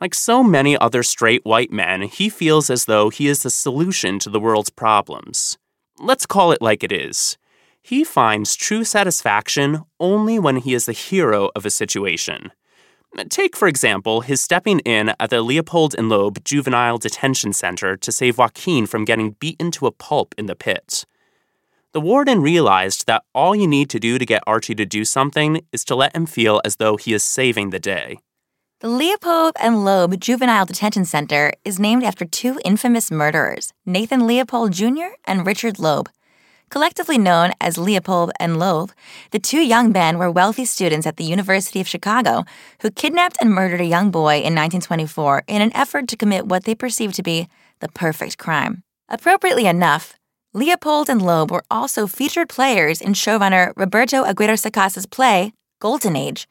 Like 0.00 0.14
so 0.14 0.42
many 0.42 0.76
other 0.78 1.02
straight 1.02 1.44
white 1.44 1.70
men, 1.70 2.02
he 2.02 2.28
feels 2.28 2.68
as 2.68 2.86
though 2.86 3.10
he 3.10 3.28
is 3.28 3.42
the 3.42 3.50
solution 3.50 4.18
to 4.18 4.30
the 4.30 4.40
world's 4.40 4.70
problems. 4.70 5.56
Let's 5.98 6.26
call 6.26 6.52
it 6.52 6.62
like 6.62 6.82
it 6.82 6.90
is. 6.90 7.36
He 7.82 8.04
finds 8.04 8.56
true 8.56 8.84
satisfaction 8.84 9.82
only 9.98 10.38
when 10.38 10.56
he 10.56 10.74
is 10.74 10.86
the 10.86 10.92
hero 10.92 11.50
of 11.56 11.64
a 11.64 11.70
situation. 11.70 12.52
Take, 13.28 13.56
for 13.56 13.66
example, 13.66 14.20
his 14.20 14.40
stepping 14.40 14.80
in 14.80 15.12
at 15.18 15.30
the 15.30 15.42
Leopold 15.42 15.94
and 15.98 16.08
Loeb 16.08 16.44
Juvenile 16.44 16.98
Detention 16.98 17.52
Center 17.52 17.96
to 17.96 18.12
save 18.12 18.38
Joaquin 18.38 18.86
from 18.86 19.04
getting 19.04 19.32
beaten 19.40 19.70
to 19.72 19.86
a 19.86 19.92
pulp 19.92 20.34
in 20.38 20.46
the 20.46 20.54
pit. 20.54 21.04
The 21.92 22.00
warden 22.00 22.40
realized 22.40 23.08
that 23.08 23.24
all 23.34 23.56
you 23.56 23.66
need 23.66 23.90
to 23.90 23.98
do 23.98 24.16
to 24.16 24.24
get 24.24 24.44
Archie 24.46 24.76
to 24.76 24.86
do 24.86 25.04
something 25.04 25.60
is 25.72 25.84
to 25.86 25.96
let 25.96 26.14
him 26.14 26.24
feel 26.24 26.60
as 26.64 26.76
though 26.76 26.96
he 26.96 27.12
is 27.12 27.24
saving 27.24 27.70
the 27.70 27.80
day. 27.80 28.18
The 28.78 28.88
Leopold 28.88 29.54
and 29.60 29.84
Loeb 29.84 30.20
Juvenile 30.20 30.66
Detention 30.66 31.04
Center 31.04 31.52
is 31.64 31.80
named 31.80 32.04
after 32.04 32.24
two 32.24 32.60
infamous 32.64 33.10
murderers, 33.10 33.72
Nathan 33.84 34.26
Leopold 34.26 34.72
Jr. 34.72 35.16
and 35.26 35.44
Richard 35.44 35.80
Loeb. 35.80 36.08
Collectively 36.70 37.18
known 37.18 37.52
as 37.60 37.76
Leopold 37.76 38.30
and 38.38 38.56
Loeb, 38.56 38.92
the 39.32 39.40
two 39.40 39.58
young 39.58 39.90
men 39.90 40.18
were 40.18 40.30
wealthy 40.30 40.64
students 40.64 41.04
at 41.04 41.16
the 41.16 41.24
University 41.24 41.80
of 41.80 41.88
Chicago 41.88 42.44
who 42.80 42.92
kidnapped 42.92 43.36
and 43.40 43.50
murdered 43.50 43.80
a 43.80 43.84
young 43.84 44.12
boy 44.12 44.34
in 44.36 44.54
1924 44.54 45.42
in 45.48 45.62
an 45.62 45.74
effort 45.74 46.06
to 46.06 46.16
commit 46.16 46.46
what 46.46 46.64
they 46.64 46.76
perceived 46.76 47.16
to 47.16 47.24
be 47.24 47.48
the 47.80 47.88
perfect 47.88 48.38
crime. 48.38 48.84
Appropriately 49.08 49.66
enough, 49.66 50.14
Leopold 50.54 51.10
and 51.10 51.20
Loeb 51.20 51.50
were 51.50 51.64
also 51.72 52.06
featured 52.06 52.48
players 52.48 53.00
in 53.00 53.14
showrunner 53.14 53.72
Roberto 53.74 54.22
Aguirre 54.22 54.56
Sacasa's 54.56 55.06
play, 55.06 55.52
Golden 55.80 56.14
Age, 56.14 56.48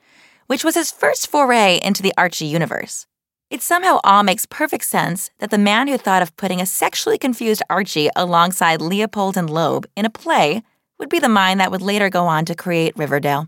which 0.48 0.66
was 0.66 0.76
his 0.76 0.92
first 0.92 1.28
foray 1.28 1.80
into 1.82 2.04
the 2.04 2.14
Archie 2.18 2.46
universe. 2.46 3.08
It 3.50 3.64
somehow 3.64 4.00
all 4.04 4.22
makes 4.22 4.46
perfect 4.46 4.86
sense 4.86 5.32
that 5.40 5.50
the 5.50 5.58
man 5.58 5.88
who 5.88 5.98
thought 5.98 6.22
of 6.22 6.38
putting 6.38 6.62
a 6.62 6.68
sexually 6.68 7.18
confused 7.18 7.64
Archie 7.68 8.12
alongside 8.16 8.80
Leopold 8.80 9.38
and 9.38 9.50
Loeb 9.50 9.88
in 9.96 10.06
a 10.06 10.10
play 10.10 10.62
would 11.00 11.10
be 11.10 11.18
the 11.18 11.30
mind 11.30 11.60
that 11.60 11.72
would 11.72 11.82
later 11.82 12.12
go 12.12 12.28
on 12.28 12.46
to 12.46 12.54
create 12.54 12.96
Riverdale. 12.96 13.48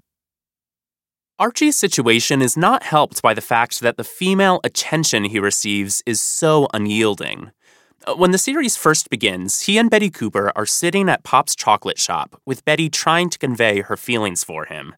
Archie's 1.37 1.77
situation 1.77 2.41
is 2.41 2.57
not 2.57 2.81
helped 2.81 3.21
by 3.21 3.35
the 3.35 3.41
fact 3.41 3.79
that 3.81 3.97
the 3.97 4.03
female 4.03 4.59
attention 4.63 5.25
he 5.25 5.39
receives 5.39 6.01
is 6.07 6.19
so 6.19 6.67
unyielding. 6.73 7.51
Uh, 8.07 8.15
When 8.15 8.31
the 8.31 8.39
series 8.39 8.75
first 8.75 9.07
begins, 9.09 9.61
he 9.61 9.77
and 9.77 9.89
Betty 9.89 10.09
Cooper 10.09 10.51
are 10.55 10.65
sitting 10.65 11.09
at 11.09 11.23
Pop's 11.23 11.55
chocolate 11.55 11.99
shop, 11.99 12.41
with 12.43 12.65
Betty 12.65 12.89
trying 12.89 13.29
to 13.29 13.37
convey 13.37 13.81
her 13.81 13.97
feelings 13.97 14.43
for 14.43 14.65
him. 14.65 14.95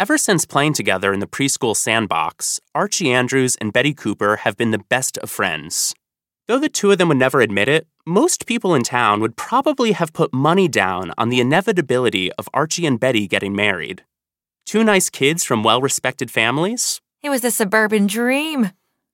Ever 0.00 0.16
since 0.16 0.46
playing 0.46 0.72
together 0.72 1.12
in 1.12 1.20
the 1.20 1.26
preschool 1.26 1.76
sandbox, 1.76 2.58
Archie 2.74 3.12
Andrews 3.12 3.56
and 3.56 3.70
Betty 3.70 3.92
Cooper 3.92 4.36
have 4.36 4.56
been 4.56 4.70
the 4.70 4.78
best 4.88 5.18
of 5.18 5.28
friends. 5.28 5.94
Though 6.48 6.58
the 6.58 6.70
two 6.70 6.90
of 6.90 6.96
them 6.96 7.08
would 7.08 7.18
never 7.18 7.42
admit 7.42 7.68
it, 7.68 7.86
most 8.06 8.46
people 8.46 8.74
in 8.74 8.82
town 8.82 9.20
would 9.20 9.36
probably 9.36 9.92
have 9.92 10.14
put 10.14 10.32
money 10.32 10.68
down 10.68 11.12
on 11.18 11.28
the 11.28 11.38
inevitability 11.38 12.32
of 12.38 12.48
Archie 12.54 12.86
and 12.86 12.98
Betty 12.98 13.28
getting 13.28 13.54
married. 13.54 14.02
Two 14.64 14.82
nice 14.84 15.10
kids 15.10 15.44
from 15.44 15.62
well 15.62 15.82
respected 15.82 16.30
families, 16.30 17.02
It 17.22 17.28
was 17.28 17.42
the 17.42 17.50
suburban 17.50 18.06
dream. 18.06 18.70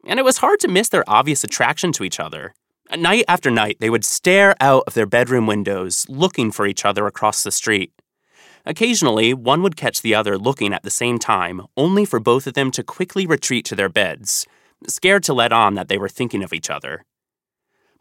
and 0.06 0.20
it 0.20 0.24
was 0.24 0.38
hard 0.38 0.60
to 0.60 0.68
miss 0.68 0.88
their 0.88 1.02
obvious 1.08 1.42
attraction 1.42 1.90
to 1.94 2.04
each 2.04 2.20
other. 2.20 2.54
Night 2.96 3.24
after 3.26 3.50
night, 3.50 3.78
they 3.80 3.90
would 3.90 4.04
stare 4.04 4.54
out 4.60 4.84
of 4.86 4.94
their 4.94 5.04
bedroom 5.04 5.48
windows, 5.48 6.06
looking 6.08 6.52
for 6.52 6.64
each 6.64 6.84
other 6.84 7.08
across 7.08 7.42
the 7.42 7.50
street. 7.50 7.90
Occasionally, 8.68 9.32
one 9.32 9.62
would 9.62 9.76
catch 9.76 10.02
the 10.02 10.14
other 10.14 10.36
looking 10.36 10.74
at 10.74 10.82
the 10.82 10.90
same 10.90 11.20
time, 11.20 11.62
only 11.76 12.04
for 12.04 12.18
both 12.18 12.48
of 12.48 12.54
them 12.54 12.72
to 12.72 12.82
quickly 12.82 13.24
retreat 13.24 13.64
to 13.66 13.76
their 13.76 13.88
beds, 13.88 14.44
scared 14.88 15.22
to 15.22 15.32
let 15.32 15.52
on 15.52 15.74
that 15.74 15.88
they 15.88 15.96
were 15.96 16.08
thinking 16.08 16.42
of 16.42 16.52
each 16.52 16.68
other. 16.68 17.04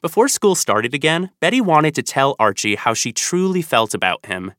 Before 0.02 0.28
school 0.28 0.56
started 0.56 0.94
again, 0.94 1.30
Betty 1.40 1.62
wanted 1.62 1.94
to 1.96 2.04
tell 2.04 2.36
Archie 2.40 2.76
how 2.76 2.96
she 2.96 3.12
truly 3.12 3.62
felt 3.62 3.94
about 3.94 4.26
him. 4.26 4.54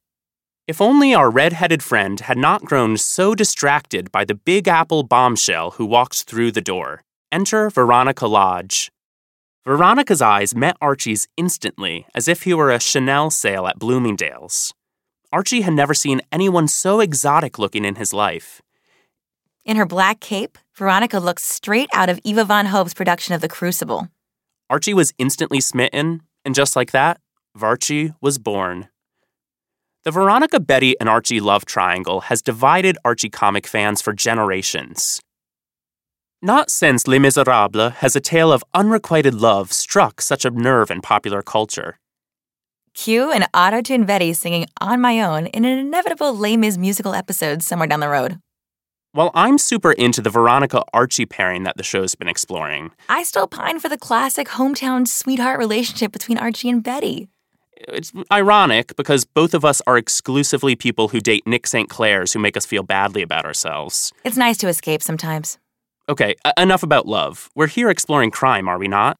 If 0.68 0.80
only 0.80 1.12
our 1.14 1.30
red-headed 1.30 1.82
friend 1.82 2.20
had 2.20 2.38
not 2.38 2.64
grown 2.64 2.96
so 2.96 3.34
distracted 3.34 4.10
by 4.10 4.24
the 4.24 4.34
Big 4.34 4.66
Apple 4.66 5.02
bombshell 5.02 5.72
who 5.72 5.86
walked 5.86 6.22
through 6.22 6.52
the 6.52 6.60
door. 6.60 7.02
Enter 7.32 7.68
Veronica 7.68 8.26
Lodge. 8.26 8.90
Veronica's 9.64 10.22
eyes 10.22 10.54
met 10.54 10.76
Archie's 10.80 11.26
instantly, 11.36 12.06
as 12.14 12.28
if 12.28 12.44
he 12.44 12.54
were 12.54 12.70
a 12.70 12.80
Chanel 12.80 13.30
sale 13.30 13.66
at 13.66 13.80
Bloomingdale's. 13.80 14.72
Archie 15.36 15.60
had 15.60 15.74
never 15.74 15.92
seen 15.92 16.22
anyone 16.32 16.66
so 16.66 17.00
exotic 17.00 17.58
looking 17.58 17.84
in 17.84 17.96
his 17.96 18.14
life. 18.14 18.62
In 19.66 19.76
her 19.76 19.84
black 19.84 20.18
cape, 20.18 20.56
Veronica 20.74 21.18
looked 21.18 21.42
straight 21.42 21.90
out 21.92 22.08
of 22.08 22.18
Ivo 22.24 22.44
van 22.44 22.64
Hove's 22.64 22.94
production 22.94 23.34
of 23.34 23.42
The 23.42 23.48
Crucible. 23.48 24.08
Archie 24.70 24.94
was 24.94 25.12
instantly 25.18 25.60
smitten, 25.60 26.22
and 26.46 26.54
just 26.54 26.74
like 26.74 26.92
that, 26.92 27.20
Varchie 27.54 28.14
was 28.22 28.38
born. 28.38 28.88
The 30.04 30.10
Veronica, 30.10 30.58
Betty, 30.58 30.98
and 30.98 31.06
Archie 31.06 31.40
love 31.40 31.66
triangle 31.66 32.20
has 32.30 32.40
divided 32.40 32.96
Archie 33.04 33.28
comic 33.28 33.66
fans 33.66 34.00
for 34.00 34.14
generations. 34.14 35.20
Not 36.40 36.70
since 36.70 37.06
Les 37.06 37.18
Miserables 37.18 37.92
has 37.96 38.16
a 38.16 38.20
tale 38.20 38.50
of 38.50 38.64
unrequited 38.72 39.34
love 39.34 39.70
struck 39.70 40.22
such 40.22 40.46
a 40.46 40.50
nerve 40.50 40.90
in 40.90 41.02
popular 41.02 41.42
culture. 41.42 41.98
Cue 42.96 43.30
an 43.30 43.44
auto-tune 43.52 44.06
Betty 44.06 44.32
singing 44.32 44.66
On 44.80 44.98
My 45.02 45.20
Own 45.20 45.48
in 45.48 45.66
an 45.66 45.78
inevitable 45.78 46.34
Les 46.34 46.56
Mis 46.56 46.78
musical 46.78 47.14
episode 47.14 47.62
somewhere 47.62 47.86
down 47.86 48.00
the 48.00 48.08
road. 48.08 48.38
While 49.12 49.30
I'm 49.34 49.58
super 49.58 49.92
into 49.92 50.22
the 50.22 50.30
Veronica 50.30 50.82
Archie 50.94 51.26
pairing 51.26 51.64
that 51.64 51.76
the 51.76 51.82
show's 51.82 52.14
been 52.14 52.26
exploring, 52.26 52.92
I 53.10 53.22
still 53.22 53.46
pine 53.46 53.80
for 53.80 53.90
the 53.90 53.98
classic 53.98 54.48
hometown 54.48 55.06
sweetheart 55.06 55.58
relationship 55.58 56.10
between 56.10 56.38
Archie 56.38 56.70
and 56.70 56.82
Betty. 56.82 57.28
it's 57.76 58.12
ironic 58.32 58.96
because 58.96 59.26
both 59.26 59.52
of 59.52 59.62
us 59.62 59.82
are 59.86 59.98
exclusively 59.98 60.74
people 60.74 61.08
who 61.08 61.20
date 61.20 61.46
Nick 61.46 61.66
St. 61.66 61.90
Clairs 61.90 62.32
who 62.32 62.38
make 62.38 62.56
us 62.56 62.64
feel 62.64 62.82
badly 62.82 63.20
about 63.20 63.44
ourselves. 63.44 64.10
It's 64.24 64.38
nice 64.38 64.56
to 64.58 64.68
escape 64.68 65.02
sometimes. 65.02 65.58
Okay, 66.08 66.34
enough 66.56 66.82
about 66.82 67.06
love. 67.06 67.50
We're 67.54 67.66
here 67.66 67.90
exploring 67.90 68.30
crime, 68.30 68.68
are 68.68 68.78
we 68.78 68.88
not? 68.88 69.18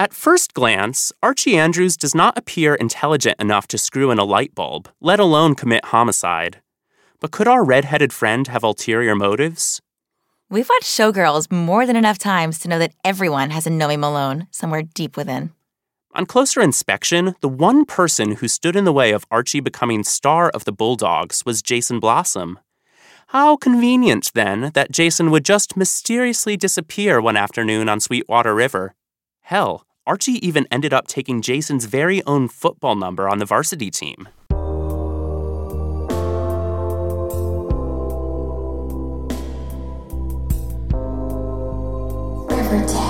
At 0.00 0.14
first 0.14 0.54
glance, 0.54 1.12
Archie 1.22 1.58
Andrews 1.58 1.94
does 1.94 2.14
not 2.14 2.38
appear 2.38 2.74
intelligent 2.74 3.38
enough 3.38 3.68
to 3.68 3.76
screw 3.76 4.10
in 4.10 4.18
a 4.18 4.24
light 4.24 4.54
bulb, 4.54 4.88
let 5.02 5.20
alone 5.20 5.54
commit 5.54 5.84
homicide. 5.84 6.62
But 7.20 7.32
could 7.32 7.46
our 7.46 7.62
red-headed 7.62 8.10
friend 8.10 8.48
have 8.48 8.64
ulterior 8.64 9.14
motives? 9.14 9.82
We've 10.48 10.70
watched 10.70 10.86
Showgirls 10.86 11.52
more 11.52 11.84
than 11.84 11.96
enough 11.96 12.16
times 12.16 12.58
to 12.60 12.68
know 12.68 12.78
that 12.78 12.94
everyone 13.04 13.50
has 13.50 13.66
a 13.66 13.70
Nomi 13.70 13.98
Malone 13.98 14.46
somewhere 14.50 14.84
deep 14.84 15.18
within. 15.18 15.52
On 16.14 16.24
closer 16.24 16.62
inspection, 16.62 17.34
the 17.42 17.48
one 17.50 17.84
person 17.84 18.36
who 18.36 18.48
stood 18.48 18.76
in 18.76 18.86
the 18.86 18.94
way 18.94 19.12
of 19.12 19.26
Archie 19.30 19.60
becoming 19.60 20.02
star 20.02 20.48
of 20.48 20.64
the 20.64 20.72
Bulldogs 20.72 21.44
was 21.44 21.60
Jason 21.60 22.00
Blossom. 22.00 22.58
How 23.26 23.54
convenient, 23.58 24.30
then, 24.32 24.70
that 24.72 24.92
Jason 24.92 25.30
would 25.30 25.44
just 25.44 25.76
mysteriously 25.76 26.56
disappear 26.56 27.20
one 27.20 27.36
afternoon 27.36 27.90
on 27.90 28.00
Sweetwater 28.00 28.54
River. 28.54 28.94
Hell, 29.42 29.84
Archie 30.06 30.44
even 30.46 30.66
ended 30.70 30.92
up 30.92 31.06
taking 31.06 31.42
Jason's 31.42 31.84
very 31.84 32.22
own 32.24 32.48
football 32.48 32.96
number 32.96 33.28
on 33.28 33.38
the 33.38 33.44
varsity 33.44 33.90
team. 33.90 34.28
Riverdale. 42.48 43.09